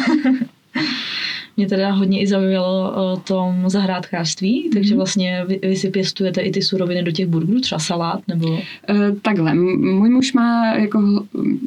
mě 1.62 1.70
teda 1.70 1.92
hodně 1.92 2.22
i 2.22 2.28
zaujalo 2.28 2.92
o 2.96 3.18
tom 3.18 3.64
zahrádkářství, 3.68 4.66
mm-hmm. 4.66 4.74
takže 4.74 4.96
vlastně 4.96 5.46
vy, 5.48 5.60
vy 5.64 5.76
si 5.76 5.90
pěstujete 5.90 6.42
i 6.42 6.52
ty 6.52 6.62
suroviny 6.62 7.04
do 7.04 7.12
těch 7.12 7.28
burgerů, 7.28 7.60
třeba 7.60 7.80
salát 7.80 8.28
nebo... 8.28 8.58
E, 8.90 9.12
takhle, 9.22 9.54
můj 9.54 10.10
muž 10.10 10.34
má 10.34 10.76
jako 10.76 11.26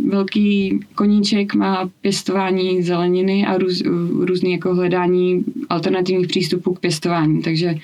velký 0.09 0.81
koníček, 0.95 1.55
má 1.55 1.91
pěstování 2.01 2.83
zeleniny 2.83 3.47
a 3.47 3.59
růz, 3.59 3.83
různý 4.21 4.53
jako 4.53 4.75
hledání 4.75 5.45
alternativních 5.69 6.27
přístupů 6.27 6.75
k 6.75 6.81
pěstování, 6.81 7.43
takže 7.43 7.75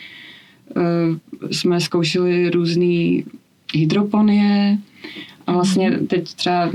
jsme 1.50 1.80
zkoušeli 1.80 2.50
různé 2.50 3.22
hydroponie, 3.74 4.78
a 5.50 5.52
vlastně 5.52 5.90
teď 5.90 6.34
třeba 6.34 6.70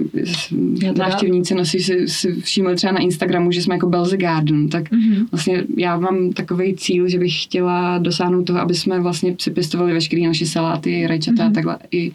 návštěvníci 0.97 1.55
nosí 1.55 1.79
si, 1.79 2.07
si 2.07 2.33
všimli 2.41 2.75
třeba 2.75 2.93
na 2.93 2.99
Instagramu, 2.99 3.51
že 3.51 3.61
jsme 3.61 3.75
jako 3.75 3.89
Belze 3.89 4.17
Garden, 4.17 4.69
tak 4.69 4.91
mm-hmm. 4.91 5.25
vlastně 5.31 5.63
já 5.77 5.97
mám 5.99 6.33
takový 6.33 6.75
cíl, 6.75 7.07
že 7.07 7.19
bych 7.19 7.43
chtěla 7.43 7.97
dosáhnout 7.97 8.43
toho, 8.43 8.59
aby 8.59 8.75
jsme 8.75 8.99
vlastně 8.99 9.33
připěstovali 9.33 9.93
veškeré 9.93 10.21
naše 10.21 10.45
saláty, 10.45 11.07
rajčata 11.07 11.43
mm-hmm. 11.43 11.49
a 11.49 11.53
takhle. 11.53 11.77
I 11.91 12.11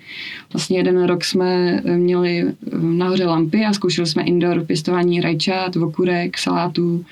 vlastně 0.52 0.78
jeden 0.78 1.04
rok 1.04 1.24
jsme 1.24 1.80
měli 1.96 2.46
nahoře 2.80 3.24
lampy 3.24 3.64
a 3.64 3.72
zkoušeli 3.72 4.06
jsme 4.06 4.22
indoor 4.22 4.64
pěstování 4.64 5.20
rajčat, 5.20 5.76
okurek, 5.76 6.38
salátů 6.38 7.04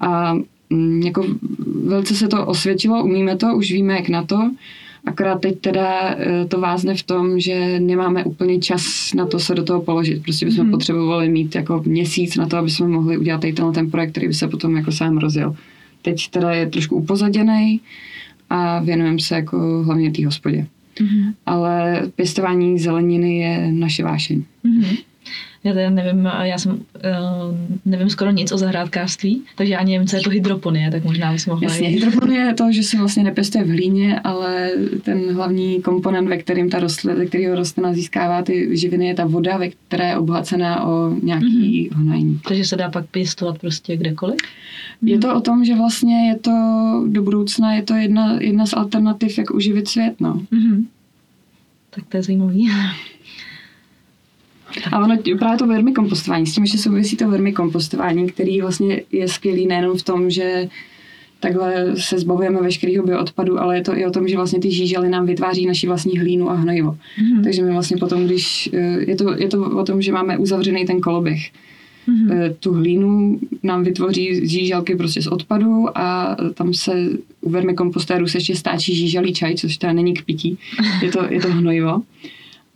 a 0.00 0.34
mm, 0.70 1.02
jako 1.02 1.26
velice 1.84 2.14
se 2.14 2.28
to 2.28 2.46
osvědčilo, 2.46 3.04
umíme 3.04 3.36
to, 3.36 3.46
už 3.56 3.72
víme 3.72 3.94
jak 3.94 4.08
na 4.08 4.22
to 4.22 4.50
Akorát 5.06 5.40
teď 5.40 5.60
teda 5.60 6.14
eh, 6.18 6.44
to 6.48 6.60
vázne 6.60 6.94
v 6.94 7.02
tom, 7.02 7.40
že 7.40 7.80
nemáme 7.80 8.24
úplně 8.24 8.58
čas 8.58 9.14
na 9.14 9.26
to 9.26 9.38
se 9.38 9.54
do 9.54 9.62
toho 9.64 9.82
položit. 9.82 10.22
Prostě 10.22 10.46
bychom 10.46 10.66
mm. 10.66 10.70
potřebovali 10.70 11.28
mít 11.28 11.54
jako 11.54 11.82
měsíc 11.86 12.36
na 12.36 12.46
to, 12.46 12.56
aby 12.56 12.70
jsme 12.70 12.88
mohli 12.88 13.18
udělat 13.18 13.40
tady 13.40 13.52
tenhle 13.52 13.74
ten 13.74 13.90
projekt, 13.90 14.10
který 14.10 14.28
by 14.28 14.34
se 14.34 14.48
potom 14.48 14.76
jako 14.76 14.92
sám 14.92 15.18
rozjel. 15.18 15.56
Teď 16.02 16.28
teda 16.30 16.52
je 16.52 16.70
trošku 16.70 16.96
upozaděný 16.96 17.80
a 18.50 18.80
věnujeme 18.80 19.18
se 19.20 19.34
jako 19.34 19.82
hlavně 19.86 20.10
té 20.10 20.26
hospodě. 20.26 20.66
Mm-hmm. 21.00 21.34
Ale 21.46 22.02
pěstování 22.16 22.78
zeleniny 22.78 23.38
je 23.38 23.72
naše 23.72 24.04
vášeň. 24.04 24.42
Mm-hmm. 24.64 24.98
Já 25.64 25.72
teda 25.72 25.90
nevím, 25.90 26.28
já 26.42 26.58
jsem, 26.58 26.72
uh, 26.72 26.80
nevím 27.84 28.10
skoro 28.10 28.30
nic 28.30 28.52
o 28.52 28.58
zahrádkářství, 28.58 29.42
takže 29.56 29.76
ani 29.76 29.92
nevím, 29.92 30.08
co 30.08 30.16
je 30.16 30.22
to 30.22 30.30
hydroponie, 30.30 30.90
tak 30.90 31.04
možná 31.04 31.32
bys 31.32 31.46
mohla 31.46 31.68
Jasně, 31.68 31.88
hydroponie 31.88 32.40
je 32.40 32.54
to, 32.54 32.72
že 32.72 32.82
se 32.82 32.98
vlastně 32.98 33.24
nepěstuje 33.24 33.64
v 33.64 33.68
hlíně, 33.68 34.20
ale 34.20 34.70
ten 35.02 35.34
hlavní 35.34 35.82
komponent, 35.82 36.28
ve 36.28 36.38
kterým 36.38 36.70
ta 36.70 36.78
rostlina, 36.78 37.18
ve 37.18 37.26
kterého 37.26 37.54
rostlina 37.54 37.92
získává 37.92 38.42
ty 38.42 38.76
živiny, 38.76 39.06
je 39.06 39.14
ta 39.14 39.24
voda, 39.24 39.56
ve 39.56 39.68
které 39.70 40.08
je 40.08 40.16
obohacená 40.16 40.84
o 40.84 41.14
nějaký 41.22 41.90
mm-hmm. 41.90 41.96
hnojení. 41.96 42.40
Takže 42.48 42.64
se 42.64 42.76
dá 42.76 42.90
pak 42.90 43.06
pěstovat 43.06 43.58
prostě 43.58 43.96
kdekoliv? 43.96 44.36
Je 45.02 45.18
to 45.18 45.36
o 45.36 45.40
tom, 45.40 45.64
že 45.64 45.74
vlastně 45.74 46.28
je 46.28 46.38
to 46.38 46.52
do 47.08 47.22
budoucna 47.22 47.74
je 47.74 47.82
to 47.82 47.94
jedna, 47.94 48.40
jedna 48.40 48.66
z 48.66 48.72
alternativ, 48.72 49.38
jak 49.38 49.54
uživit 49.54 49.88
svět, 49.88 50.14
no. 50.20 50.34
Mm-hmm. 50.34 50.84
Tak 51.90 52.04
to 52.08 52.16
je 52.16 52.22
zajímavý. 52.22 52.70
A 54.92 55.04
ono 55.04 55.18
právě 55.38 55.58
to 55.58 55.66
vermikompostování, 55.66 56.46
s 56.46 56.54
tím 56.54 56.64
ještě 56.64 56.78
souvisí 56.78 57.16
to 57.16 57.30
vermikompostování, 57.30 58.26
který 58.26 58.60
vlastně 58.60 59.02
je 59.12 59.28
skvělý 59.28 59.66
nejenom 59.66 59.98
v 59.98 60.02
tom, 60.02 60.30
že 60.30 60.68
takhle 61.40 61.96
se 61.96 62.18
zbavujeme 62.18 62.60
veškerého 62.60 63.06
bioodpadu, 63.06 63.60
ale 63.60 63.76
je 63.76 63.82
to 63.82 63.98
i 63.98 64.06
o 64.06 64.10
tom, 64.10 64.28
že 64.28 64.36
vlastně 64.36 64.58
ty 64.58 64.70
žížely 64.70 65.08
nám 65.08 65.26
vytváří 65.26 65.66
naši 65.66 65.86
vlastní 65.86 66.18
hlínu 66.18 66.50
a 66.50 66.54
hnojivo. 66.54 66.90
Mm-hmm. 66.90 67.42
Takže 67.44 67.62
my 67.62 67.72
vlastně 67.72 67.96
potom, 67.96 68.26
když 68.26 68.70
eh, 68.72 69.10
je 69.10 69.16
to, 69.16 69.34
je 69.38 69.48
to 69.48 69.64
o 69.64 69.84
tom, 69.84 70.02
že 70.02 70.12
máme 70.12 70.38
uzavřený 70.38 70.84
ten 70.84 71.00
koloběh. 71.00 71.40
Mm-hmm. 72.08 72.54
Tu 72.60 72.72
hlínu 72.72 73.38
nám 73.62 73.84
vytvoří 73.84 74.48
žíželky 74.48 74.96
prostě 74.96 75.22
z 75.22 75.26
odpadu 75.26 75.98
a 75.98 76.36
tam 76.54 76.74
se 76.74 77.08
u 77.40 77.50
vermikompostéru 77.50 78.26
se 78.26 78.36
ještě 78.38 78.56
stáčí 78.56 78.94
žíželý 78.94 79.32
čaj, 79.32 79.54
což 79.54 79.76
teda 79.76 79.92
není 79.92 80.14
k 80.14 80.24
pití, 80.24 80.58
je 81.02 81.12
to, 81.12 81.24
je 81.30 81.40
to 81.40 81.52
hnojivo. 81.52 82.02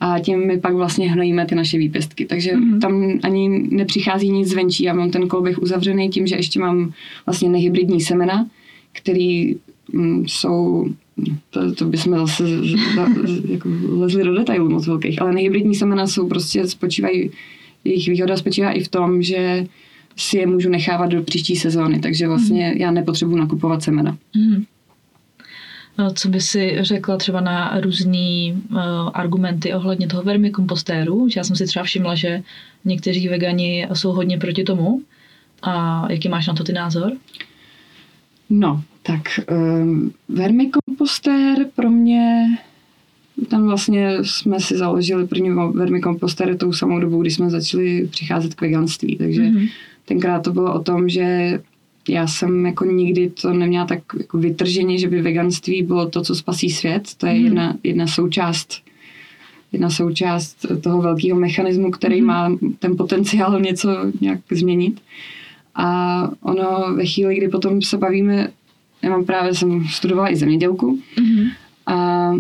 A 0.01 0.19
tím 0.19 0.47
my 0.47 0.61
pak 0.61 0.75
vlastně 0.75 1.11
hnojíme 1.11 1.47
ty 1.47 1.55
naše 1.55 1.79
výpěstky. 1.79 2.27
Takže 2.27 2.57
mm. 2.57 2.81
tam 2.81 3.19
ani 3.23 3.49
nepřichází 3.71 4.31
nic 4.31 4.49
zvenčí. 4.49 4.85
Já 4.85 4.95
mám 4.95 5.11
ten 5.11 5.29
kolběh 5.29 5.63
uzavřený 5.63 6.09
tím, 6.09 6.27
že 6.27 6.37
ještě 6.37 6.61
mám 6.61 6.93
vlastně 7.27 7.49
nehybridní 7.49 8.01
semena, 8.01 8.47
který 8.93 9.57
mm, 9.93 10.25
jsou 10.29 10.89
to, 11.51 11.75
to 11.75 11.85
bychom 11.85 12.19
zase 12.19 12.45
za, 12.95 13.09
jako 13.49 13.69
lezli 13.89 14.25
do 14.25 14.35
detailů 14.35 14.71
moc 14.71 14.87
velkých, 14.87 15.23
ale 15.23 15.33
nehybridní 15.33 15.75
semena 15.75 16.07
jsou 16.07 16.29
prostě 16.29 16.67
spočívají, 16.67 17.31
jejich 17.85 18.09
výhoda 18.09 18.37
spočívá 18.37 18.73
i 18.73 18.81
v 18.81 18.89
tom, 18.89 19.23
že 19.23 19.67
si 20.17 20.39
je 20.39 20.47
můžu 20.47 20.69
nechávat 20.69 21.11
do 21.11 21.23
příští 21.23 21.57
sezóny, 21.57 21.99
takže 21.99 22.29
vlastně 22.29 22.73
mm. 22.75 22.81
já 22.81 22.91
nepotřebuji 22.91 23.37
nakupovat 23.37 23.83
semena. 23.83 24.19
Mm. 24.37 24.65
Co 26.15 26.29
by 26.29 26.41
si 26.41 26.77
řekla 26.81 27.17
třeba 27.17 27.41
na 27.41 27.81
různé 27.81 28.53
uh, 28.71 28.79
argumenty 29.15 29.75
ohledně 29.75 30.07
toho 30.07 30.23
vermikompostéru? 30.23 31.29
Já 31.37 31.45
jsem 31.45 31.57
si 31.57 31.67
třeba 31.67 31.85
všimla, 31.85 32.15
že 32.15 32.43
někteří 32.85 33.29
vegani 33.29 33.89
jsou 33.93 34.13
hodně 34.13 34.39
proti 34.39 34.65
tomu. 34.65 35.03
A 35.63 36.05
jaký 36.13 36.29
máš 36.29 36.47
na 36.47 36.55
to 36.55 36.65
ty 36.65 36.73
názor? 36.73 37.13
No, 38.51 38.83
tak 39.03 39.21
um, 39.51 40.13
vermikompostér 40.29 41.57
pro 41.75 41.91
mě, 41.91 42.47
tam 43.49 43.67
vlastně 43.67 44.19
jsme 44.23 44.61
si 44.61 44.77
založili 44.77 45.27
první 45.27 45.51
vermikompostér 45.75 46.57
tou 46.57 46.73
samou 46.73 47.01
dobou, 47.01 47.21
kdy 47.21 47.31
jsme 47.31 47.51
začali 47.51 48.09
přicházet 48.11 48.55
k 48.55 48.61
veganství, 48.61 49.17
takže 49.17 49.43
mm-hmm. 49.43 49.69
tenkrát 50.05 50.41
to 50.41 50.53
bylo 50.53 50.75
o 50.75 50.83
tom, 50.83 51.09
že 51.09 51.59
já 52.09 52.27
jsem 52.27 52.67
jako 52.67 52.85
nikdy 52.85 53.31
to 53.31 53.53
neměla 53.53 53.87
tak 53.87 54.01
jako 54.19 54.39
vytrženě, 54.39 54.99
že 54.99 55.09
by 55.09 55.23
veganství 55.23 55.83
bylo 55.83 56.11
to, 56.11 56.23
co 56.23 56.35
spasí 56.35 56.71
svět. 56.71 57.03
To 57.17 57.27
je 57.27 57.35
mm. 57.35 57.45
jedna, 57.45 57.77
jedna 57.83 58.07
součást 58.07 58.87
jedna 59.73 59.91
součást 59.91 60.67
toho 60.83 61.03
velkého 61.03 61.41
mechanismu, 61.41 61.91
který 61.91 62.21
mm. 62.21 62.27
má 62.27 62.57
ten 62.79 62.97
potenciál 62.97 63.61
něco 63.61 63.91
nějak 64.21 64.41
změnit. 64.51 65.01
A 65.75 66.31
ono 66.43 66.95
ve 66.95 67.07
chvíli, 67.07 67.37
kdy 67.37 67.49
potom 67.49 67.83
se 67.83 67.99
bavíme, 67.99 68.49
já 69.03 69.11
mám 69.11 69.25
právě, 69.25 69.55
jsem 69.55 69.85
studovala 69.89 70.33
i 70.33 70.37
zemědělku 70.37 70.99
mm. 71.21 71.47
a 71.87 72.31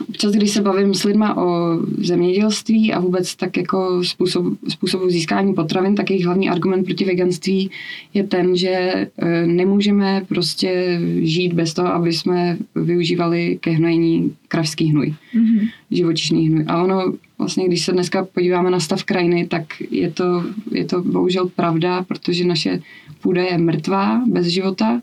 občas, 0.00 0.32
když 0.32 0.50
se 0.50 0.62
bavím 0.62 0.94
s 0.94 1.04
lidma 1.04 1.36
o 1.36 1.78
zemědělství 1.98 2.92
a 2.92 3.00
vůbec 3.00 3.36
tak 3.36 3.56
jako 3.56 4.04
způsob, 4.04 4.46
způsobu 4.68 5.10
získání 5.10 5.54
potravin, 5.54 5.94
tak 5.94 6.10
jejich 6.10 6.24
hlavní 6.24 6.50
argument 6.50 6.84
proti 6.84 7.04
veganství 7.04 7.70
je 8.14 8.24
ten, 8.24 8.56
že 8.56 8.68
e, 8.68 9.08
nemůžeme 9.46 10.24
prostě 10.28 11.00
žít 11.20 11.52
bez 11.52 11.74
toho, 11.74 11.88
aby 11.88 12.12
jsme 12.12 12.56
využívali 12.74 13.58
ke 13.60 13.70
hnojení 13.70 14.34
kravský 14.48 14.84
hnůj, 14.84 15.14
mm-hmm. 15.34 15.70
živočišný 15.90 16.48
hnůj. 16.48 16.64
A 16.68 16.82
ono 16.82 17.12
vlastně, 17.38 17.66
když 17.66 17.84
se 17.84 17.92
dneska 17.92 18.24
podíváme 18.24 18.70
na 18.70 18.80
stav 18.80 19.04
krajiny, 19.04 19.46
tak 19.46 19.64
je 19.90 20.10
to, 20.10 20.44
je 20.70 20.84
to 20.84 21.02
bohužel 21.02 21.48
pravda, 21.48 22.02
protože 22.02 22.44
naše 22.44 22.80
půda 23.20 23.42
je 23.42 23.58
mrtvá, 23.58 24.24
bez 24.26 24.46
života 24.46 25.02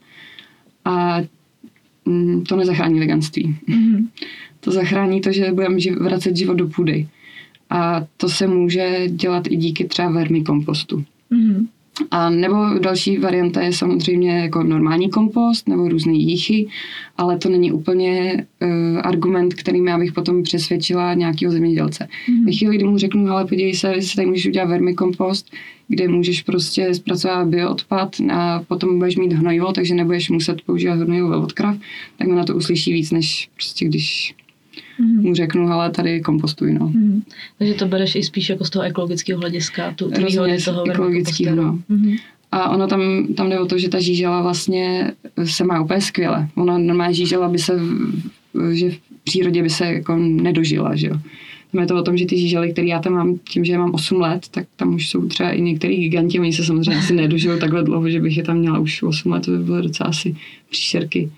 a 0.86 1.18
mm, 2.06 2.44
to 2.44 2.56
nezachrání 2.56 3.00
veganství. 3.00 3.56
Mm-hmm 3.70 4.08
to 4.60 4.72
zachrání 4.72 5.22
to, 5.22 5.32
že 5.32 5.52
budeme 5.52 5.78
vracet 6.00 6.38
život 6.38 6.54
do 6.54 6.68
půdy. 6.68 7.08
A 7.70 8.06
to 8.18 8.30
se 8.30 8.48
může 8.48 9.04
dělat 9.08 9.48
i 9.48 9.56
díky 9.56 9.86
třeba 9.86 10.10
vermikompostu. 10.10 11.04
Mm-hmm. 11.32 11.68
A 12.12 12.30
nebo 12.30 12.56
další 12.80 13.18
varianta 13.18 13.62
je 13.62 13.74
samozřejmě 13.74 14.40
jako 14.40 14.64
normální 14.64 15.10
kompost 15.10 15.68
nebo 15.68 15.90
různé 15.90 16.14
jíchy, 16.14 16.68
ale 17.18 17.38
to 17.38 17.50
není 17.50 17.72
úplně 17.72 18.46
uh, 18.62 18.70
argument, 19.04 19.54
kterým 19.54 19.88
já 19.88 19.98
bych 19.98 20.14
potom 20.14 20.44
přesvědčila 20.44 21.14
nějakého 21.14 21.52
zemědělce. 21.52 22.08
Mm-hmm. 22.08 22.46
Ve 22.46 22.52
chvíli, 22.52 22.76
kdy 22.76 22.86
mu 22.86 22.98
řeknu, 22.98 23.28
ale 23.28 23.46
podívej 23.46 23.74
se, 23.74 24.02
že 24.02 24.16
tady 24.16 24.28
můžeš 24.28 24.46
udělat 24.46 24.70
vermikompost, 24.70 25.52
kde 25.88 26.08
můžeš 26.08 26.42
prostě 26.42 26.94
zpracovat 26.94 27.48
bioodpad 27.48 28.16
a 28.32 28.64
potom 28.68 29.00
budeš 29.00 29.18
mít 29.18 29.34
hnojivo, 29.34 29.72
takže 29.72 29.96
nebudeš 29.96 30.30
muset 30.30 30.62
používat 30.62 31.00
hnojivo 31.00 31.42
od 31.42 31.54
krav, 31.54 31.78
tak 32.18 32.28
mi 32.28 32.36
na 32.36 32.44
to 32.44 32.56
uslyší 32.56 32.94
víc, 32.94 33.12
než 33.12 33.50
prostě 33.56 33.86
když 33.86 34.36
mm-hmm. 35.00 35.22
mu 35.22 35.36
řeknu, 35.36 35.68
ale 35.68 35.92
tady 35.92 36.22
kompostuj, 36.22 36.74
no. 36.74 36.88
Mm-hmm. 36.88 37.22
Takže 37.58 37.74
to 37.74 37.88
bereš 37.88 38.16
i 38.16 38.24
spíš 38.24 38.50
jako 38.50 38.66
z 38.66 38.70
toho 38.70 38.84
ekologického 38.84 39.40
hlediska, 39.40 39.94
tu, 39.96 40.12
tu 40.12 40.26
výhody 40.26 40.58
toho 40.58 40.92
ekologického, 40.92 41.56
no. 41.56 41.80
Mm-hmm. 41.90 42.18
A 42.52 42.70
ono 42.70 42.88
tam, 42.88 43.28
tam 43.38 43.50
jde 43.50 43.60
o 43.60 43.66
to, 43.66 43.78
že 43.78 43.90
ta 43.90 44.00
žížela 44.00 44.42
vlastně 44.42 45.12
se 45.44 45.64
má 45.64 45.82
úplně 45.82 46.02
skvěle. 46.02 46.48
Ona 46.56 46.78
normálně 46.78 47.14
žížela 47.14 47.50
by 47.50 47.58
se, 47.58 47.80
že 48.74 48.92
v 48.92 49.00
přírodě 49.24 49.64
by 49.64 49.70
se 49.70 49.86
jako 49.86 50.18
nedožila, 50.18 50.96
že 50.96 51.08
jo. 51.08 51.16
Tam 51.72 51.82
je 51.82 51.88
to 51.88 51.96
o 51.96 52.02
tom, 52.02 52.18
že 52.18 52.26
ty 52.26 52.38
žížely, 52.38 52.72
které 52.72 52.88
já 52.88 53.00
tam 53.00 53.14
mám, 53.14 53.38
tím, 53.50 53.66
že 53.66 53.78
mám 53.78 53.94
8 53.94 54.22
let, 54.22 54.48
tak 54.52 54.66
tam 54.76 54.96
už 54.96 55.10
jsou 55.10 55.28
třeba 55.28 55.52
i 55.52 55.62
některý 55.62 55.98
giganti, 55.98 56.40
oni 56.40 56.54
se 56.54 56.64
samozřejmě 56.64 56.98
asi 56.98 57.14
nedožijou 57.14 57.60
takhle 57.60 57.84
dlouho, 57.84 58.10
že 58.10 58.22
bych 58.22 58.38
je 58.38 58.44
tam 58.44 58.58
měla 58.58 58.80
už 58.80 59.04
8 59.04 59.32
let, 59.32 59.46
to 59.46 59.52
by 59.52 59.58
bylo 59.58 59.82
docela 59.82 60.10
asi 60.10 60.36
příšerky. 60.70 61.32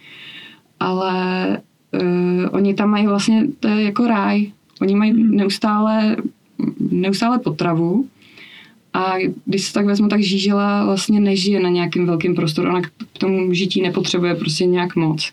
Ale 0.79 1.57
uh, 1.93 2.49
oni 2.51 2.73
tam 2.73 2.89
mají 2.89 3.07
vlastně, 3.07 3.47
to 3.59 3.67
je 3.67 3.83
jako 3.83 4.07
ráj. 4.07 4.51
Oni 4.81 4.95
mají 4.95 5.11
hmm. 5.11 5.35
neustále, 5.35 6.17
neustále 6.91 7.39
potravu 7.39 8.05
a 8.93 9.13
když 9.45 9.63
se 9.63 9.73
tak 9.73 9.85
vezmu, 9.85 10.07
tak 10.07 10.21
žížela 10.21 10.85
vlastně 10.85 11.19
nežije 11.19 11.59
na 11.59 11.69
nějakém 11.69 12.05
velkém 12.05 12.35
prostoru. 12.35 12.69
Ona 12.69 12.81
k 12.81 12.91
tomu 13.17 13.53
žití 13.53 13.81
nepotřebuje 13.81 14.35
prostě 14.35 14.65
nějak 14.65 14.95
moc. 14.95 15.31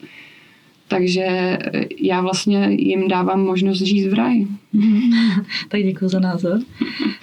Takže 0.89 1.23
eh, 1.23 1.59
já 2.01 2.21
vlastně 2.21 2.69
jim 2.71 3.09
dávám 3.09 3.41
možnost 3.41 3.81
žít 3.81 4.09
v 4.09 4.15
ráji. 4.15 4.47
tak 5.69 5.83
děkuji 5.83 6.09
za 6.09 6.21
názor. 6.21 6.61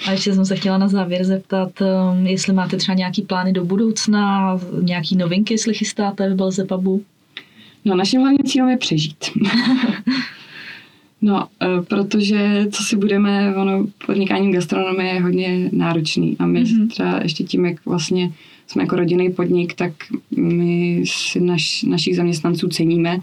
A 0.08 0.12
ještě 0.12 0.34
jsem 0.34 0.46
se 0.46 0.56
chtěla 0.56 0.78
na 0.78 0.88
závěr 0.88 1.24
zeptat, 1.24 1.72
um, 1.82 2.26
jestli 2.26 2.54
máte 2.54 2.78
třeba 2.78 2.96
nějaký 2.96 3.22
plány 3.22 3.54
do 3.54 3.66
budoucna, 3.66 4.60
nějaký 4.82 5.18
novinky, 5.18 5.54
jestli 5.54 5.74
chystáte 5.74 6.30
v 6.30 6.36
Belzepabu? 6.36 7.04
No, 7.86 7.96
naším 7.96 8.22
hlavním 8.22 8.44
cílem 8.46 8.70
je 8.70 8.78
přežít. 8.78 9.26
no, 11.22 11.48
e, 11.62 11.82
protože 11.82 12.68
co 12.72 12.84
si 12.84 12.96
budeme, 12.96 13.56
ono 13.56 13.88
podnikání 14.06 14.52
gastronomie 14.52 15.14
je 15.14 15.22
hodně 15.22 15.70
náročný 15.72 16.36
a 16.40 16.46
my 16.46 16.64
mm-hmm. 16.64 16.88
třeba 16.88 17.20
ještě 17.24 17.44
tím, 17.44 17.66
jak 17.66 17.86
vlastně 17.86 18.32
jsme 18.68 18.84
jako 18.84 18.96
rodinný 18.96 19.32
podnik, 19.32 19.74
tak 19.74 19.92
my 20.38 21.04
si 21.06 21.40
naš, 21.40 21.84
našich 21.84 22.16
zaměstnanců 22.16 22.68
ceníme, 22.68 23.20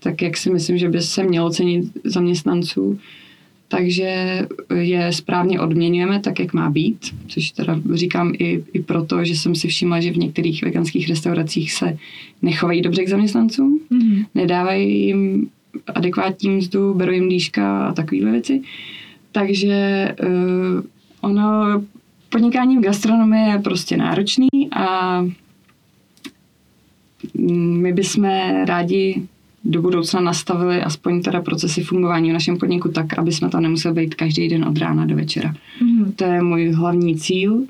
tak 0.00 0.22
jak 0.22 0.36
si 0.36 0.50
myslím, 0.50 0.78
že 0.78 0.88
by 0.88 1.00
se 1.00 1.22
mělo 1.24 1.50
cenit 1.50 1.84
zaměstnanců, 2.04 2.98
takže 3.72 4.46
je 4.74 5.12
správně 5.12 5.60
odměňujeme 5.60 6.20
tak, 6.20 6.40
jak 6.40 6.52
má 6.52 6.70
být, 6.70 6.98
což 7.28 7.50
teda 7.50 7.80
říkám 7.94 8.32
i, 8.38 8.64
i 8.72 8.82
proto, 8.82 9.24
že 9.24 9.34
jsem 9.34 9.54
si 9.54 9.68
všimla, 9.68 10.00
že 10.00 10.12
v 10.12 10.16
některých 10.16 10.62
veganských 10.62 11.08
restauracích 11.08 11.72
se 11.72 11.98
nechovají 12.42 12.82
dobře 12.82 13.04
k 13.04 13.08
zaměstnancům, 13.08 13.80
mm-hmm. 13.90 14.26
nedávají 14.34 15.06
jim 15.06 15.48
adekvátní 15.94 16.50
mzdu, 16.50 16.94
berou 16.94 17.12
jim 17.12 17.28
líška 17.28 17.86
a 17.86 17.92
takovéhle 17.92 18.30
věci. 18.30 18.62
Takže 19.32 20.08
uh, 20.22 20.82
ono, 21.20 21.82
podnikání 22.28 22.78
v 22.78 22.82
gastronomii 22.82 23.50
je 23.50 23.58
prostě 23.58 23.96
náročný 23.96 24.48
a 24.72 25.26
my 27.58 27.92
bychom 27.92 28.24
rádi 28.64 29.22
do 29.64 29.82
budoucna 29.82 30.20
nastavili 30.20 30.82
aspoň 30.82 31.22
teda 31.22 31.42
procesy 31.42 31.82
fungování 31.82 32.30
v 32.30 32.32
našem 32.32 32.58
podniku 32.58 32.88
tak, 32.88 33.18
aby 33.18 33.32
jsme 33.32 33.50
tam 33.50 33.62
nemuseli 33.62 33.94
být 33.94 34.14
každý 34.14 34.48
den 34.48 34.64
od 34.64 34.78
rána 34.78 35.06
do 35.06 35.16
večera. 35.16 35.54
Mm-hmm. 35.82 36.12
To 36.16 36.24
je 36.24 36.42
můj 36.42 36.72
hlavní 36.72 37.16
cíl, 37.16 37.62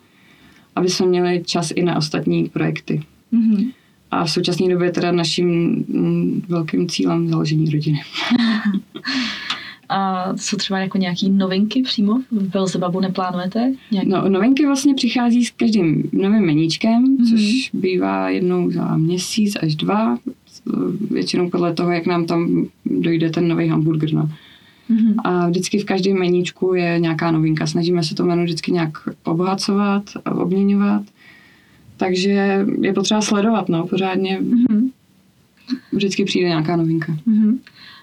aby 0.77 0.89
jsme 0.89 1.07
měli 1.07 1.43
čas 1.47 1.73
i 1.75 1.83
na 1.83 1.97
ostatní 1.97 2.49
projekty. 2.49 3.03
Mm-hmm. 3.33 3.73
A 4.11 4.25
v 4.25 4.31
současné 4.31 4.69
době 4.69 4.89
je 4.89 4.93
teda 4.93 5.13
naším 5.13 5.49
mm, 5.89 6.43
velkým 6.49 6.89
cílem 6.89 7.29
založení 7.29 7.71
rodiny. 7.71 8.01
A 9.89 10.33
jsou 10.37 10.57
třeba 10.57 10.79
jako 10.79 10.99
nějaký 10.99 11.31
novinky 11.31 11.83
přímo 11.83 12.21
v 12.31 12.43
Belzebabu 12.43 13.01
neplánujete? 13.01 13.73
Nějaký? 13.91 14.11
No, 14.11 14.29
novinky 14.29 14.67
vlastně 14.67 14.95
přichází 14.95 15.45
s 15.45 15.51
každým 15.51 16.11
novým 16.13 16.47
meníčkem, 16.47 17.17
mm-hmm. 17.17 17.31
což 17.31 17.71
bývá 17.73 18.29
jednou 18.29 18.71
za 18.71 18.97
měsíc 18.97 19.57
až 19.63 19.75
dva 19.77 20.19
většinou 21.11 21.51
podle 21.51 21.75
toho, 21.75 21.93
jak 21.93 22.07
nám 22.07 22.27
tam 22.27 22.67
dojde 22.87 23.31
ten 23.31 23.49
nový 23.49 23.69
hamburger. 23.69 24.13
No. 24.15 24.29
Mm-hmm. 24.91 25.15
A 25.25 25.49
vždycky 25.49 25.79
v 25.79 25.85
každém 25.85 26.19
meníčku 26.19 26.75
je 26.75 26.99
nějaká 26.99 27.31
novinka. 27.31 27.67
Snažíme 27.67 28.03
se 28.03 28.15
to 28.15 28.25
menu 28.25 28.45
vždycky 28.45 28.73
nějak 28.73 28.93
obohacovat 29.25 30.03
a 30.25 30.35
obměňovat. 30.35 31.03
Takže 31.97 32.67
je 32.81 32.93
potřeba 32.93 33.21
sledovat, 33.21 33.69
no, 33.69 33.87
pořádně. 33.87 34.41
Mm-hmm. 34.41 34.91
Vždycky 35.93 36.25
přijde 36.25 36.49
nějaká 36.49 36.77
novinka. 36.77 37.17
Mm-hmm. 37.29 37.59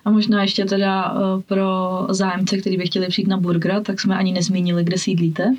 A 0.06 0.12
možná 0.12 0.42
ještě 0.42 0.66
teda 0.66 1.12
uh, 1.12 1.42
pro 1.42 1.68
zájemce, 2.10 2.58
kteří 2.58 2.78
by 2.78 2.86
chtěli 2.86 3.08
přijít 3.08 3.28
na 3.28 3.38
burgera, 3.38 3.82
tak 3.82 4.02
jsme 4.02 4.18
ani 4.18 4.34
nezmínili, 4.34 4.84
kde 4.84 4.98
sídlíte. 4.98 5.56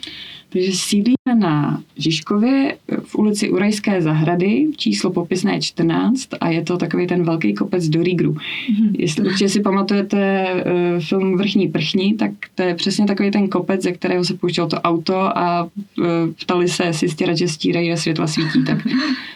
Takže 0.48 0.72
sídlíme 0.72 1.16
na 1.40 1.82
Žižkově 1.96 2.76
v 3.04 3.14
ulici 3.18 3.50
Urajské 3.50 4.02
zahrady, 4.02 4.66
číslo 4.76 5.10
popisné 5.10 5.60
14 5.60 6.28
a 6.40 6.48
je 6.48 6.62
to 6.62 6.76
takový 6.76 7.06
ten 7.06 7.24
velký 7.24 7.54
kopec 7.54 7.88
do 7.88 8.02
Rígru. 8.02 8.32
Mm-hmm. 8.32 8.90
Jestli 8.98 9.26
určitě 9.26 9.48
si 9.48 9.60
pamatujete 9.60 10.46
uh, 10.54 11.02
film 11.04 11.36
Vrchní 11.36 11.68
prchní, 11.68 12.14
tak 12.14 12.30
to 12.54 12.62
je 12.62 12.74
přesně 12.74 13.06
takový 13.06 13.30
ten 13.30 13.48
kopec, 13.48 13.82
ze 13.82 13.92
kterého 13.92 14.24
se 14.24 14.34
pouštělo 14.34 14.66
to 14.66 14.80
auto 14.80 15.38
a 15.38 15.64
uh, 15.64 16.04
ptali 16.40 16.68
se, 16.68 16.84
jestli 16.84 17.08
stěrače 17.08 17.48
stírají 17.48 17.92
a 17.92 17.96
světla 17.96 18.26
svítí, 18.26 18.64
tak 18.64 18.86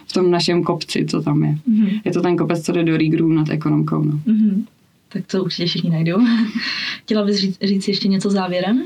v 0.06 0.12
tom 0.12 0.30
našem 0.30 0.62
kopci, 0.62 1.06
co 1.06 1.22
tam 1.22 1.42
je. 1.42 1.58
Mm-hmm. 1.68 2.00
Je 2.04 2.12
to 2.12 2.22
ten 2.22 2.36
kopec, 2.36 2.64
co 2.66 2.72
jde 2.72 2.84
do 2.84 2.96
Rígru 2.96 3.28
nad 3.28 3.50
ekonomkou. 3.50 4.04
No. 4.04 4.20
Mm-hmm. 4.26 4.64
Tak 5.08 5.26
to 5.26 5.44
určitě 5.44 5.66
všichni 5.66 5.90
najdou. 5.90 6.18
Chtěla 7.02 7.24
bys 7.24 7.36
říct, 7.36 7.58
říct 7.62 7.88
ještě 7.88 8.08
něco 8.08 8.30
závěrem? 8.30 8.82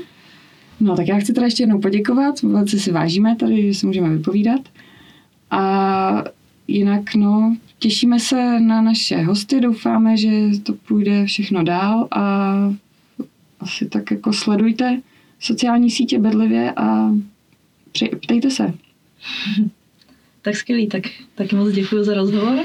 No 0.79 0.95
tak 0.95 1.07
já 1.07 1.17
chci 1.19 1.33
teda 1.33 1.45
ještě 1.45 1.63
jednou 1.63 1.81
poděkovat, 1.81 2.41
velice 2.41 2.79
si 2.79 2.91
vážíme 2.91 3.35
tady, 3.35 3.67
že 3.67 3.79
si 3.79 3.85
můžeme 3.85 4.09
vypovídat. 4.09 4.61
A 5.51 6.23
jinak 6.67 7.15
no, 7.15 7.57
těšíme 7.79 8.19
se 8.19 8.59
na 8.59 8.81
naše 8.81 9.21
hosty, 9.21 9.61
doufáme, 9.61 10.17
že 10.17 10.29
to 10.63 10.73
půjde 10.73 11.25
všechno 11.25 11.63
dál 11.63 12.07
a 12.11 12.55
asi 13.59 13.85
tak 13.85 14.11
jako 14.11 14.33
sledujte 14.33 15.01
sociální 15.39 15.91
sítě 15.91 16.19
bedlivě 16.19 16.71
a 16.71 17.15
ptejte 18.21 18.51
se. 18.51 18.73
tak 20.41 20.55
skvělý, 20.55 20.87
tak 20.87 21.03
taky 21.35 21.55
moc 21.55 21.73
děkuji 21.73 22.03
za 22.03 22.13
rozhovor. 22.13 22.59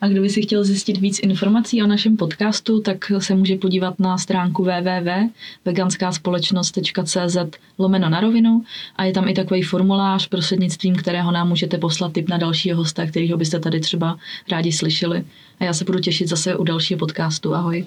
A 0.00 0.08
kdo 0.08 0.22
by 0.22 0.30
si 0.30 0.42
chtěl 0.42 0.64
zjistit 0.64 0.98
víc 0.98 1.18
informací 1.18 1.82
o 1.82 1.86
našem 1.86 2.16
podcastu, 2.16 2.80
tak 2.80 3.12
se 3.18 3.34
může 3.34 3.56
podívat 3.56 3.98
na 3.98 4.18
stránku 4.18 4.62
www.veganskaspolečnost.cz 4.62 7.36
lomeno 7.78 8.08
na 8.08 8.20
rovinu 8.20 8.64
a 8.96 9.04
je 9.04 9.12
tam 9.12 9.28
i 9.28 9.34
takový 9.34 9.62
formulář, 9.62 10.28
prostřednictvím 10.28 10.96
kterého 10.96 11.32
nám 11.32 11.48
můžete 11.48 11.78
poslat 11.78 12.12
tip 12.12 12.28
na 12.28 12.38
dalšího 12.38 12.76
hosta, 12.76 13.06
kterýho 13.06 13.38
byste 13.38 13.60
tady 13.60 13.80
třeba 13.80 14.18
rádi 14.50 14.72
slyšeli. 14.72 15.24
A 15.60 15.64
já 15.64 15.72
se 15.72 15.84
budu 15.84 15.98
těšit 15.98 16.28
zase 16.28 16.56
u 16.56 16.64
dalšího 16.64 16.98
podcastu. 16.98 17.54
Ahoj. 17.54 17.84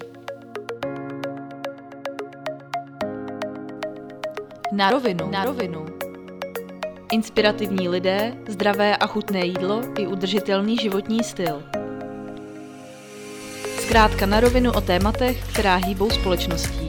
Na 4.72 4.90
rovinu. 4.90 5.30
Na 5.30 5.44
rovinu. 5.44 5.86
Inspirativní 7.12 7.88
lidé, 7.88 8.36
zdravé 8.48 8.96
a 8.96 9.06
chutné 9.06 9.46
jídlo 9.46 9.82
i 9.98 10.06
udržitelný 10.06 10.76
životní 10.76 11.24
styl. 11.24 11.62
Zkrátka 13.84 14.26
na 14.26 14.40
rovinu 14.40 14.72
o 14.72 14.80
tématech, 14.80 15.44
která 15.52 15.76
hýbou 15.76 16.10
společností. 16.10 16.83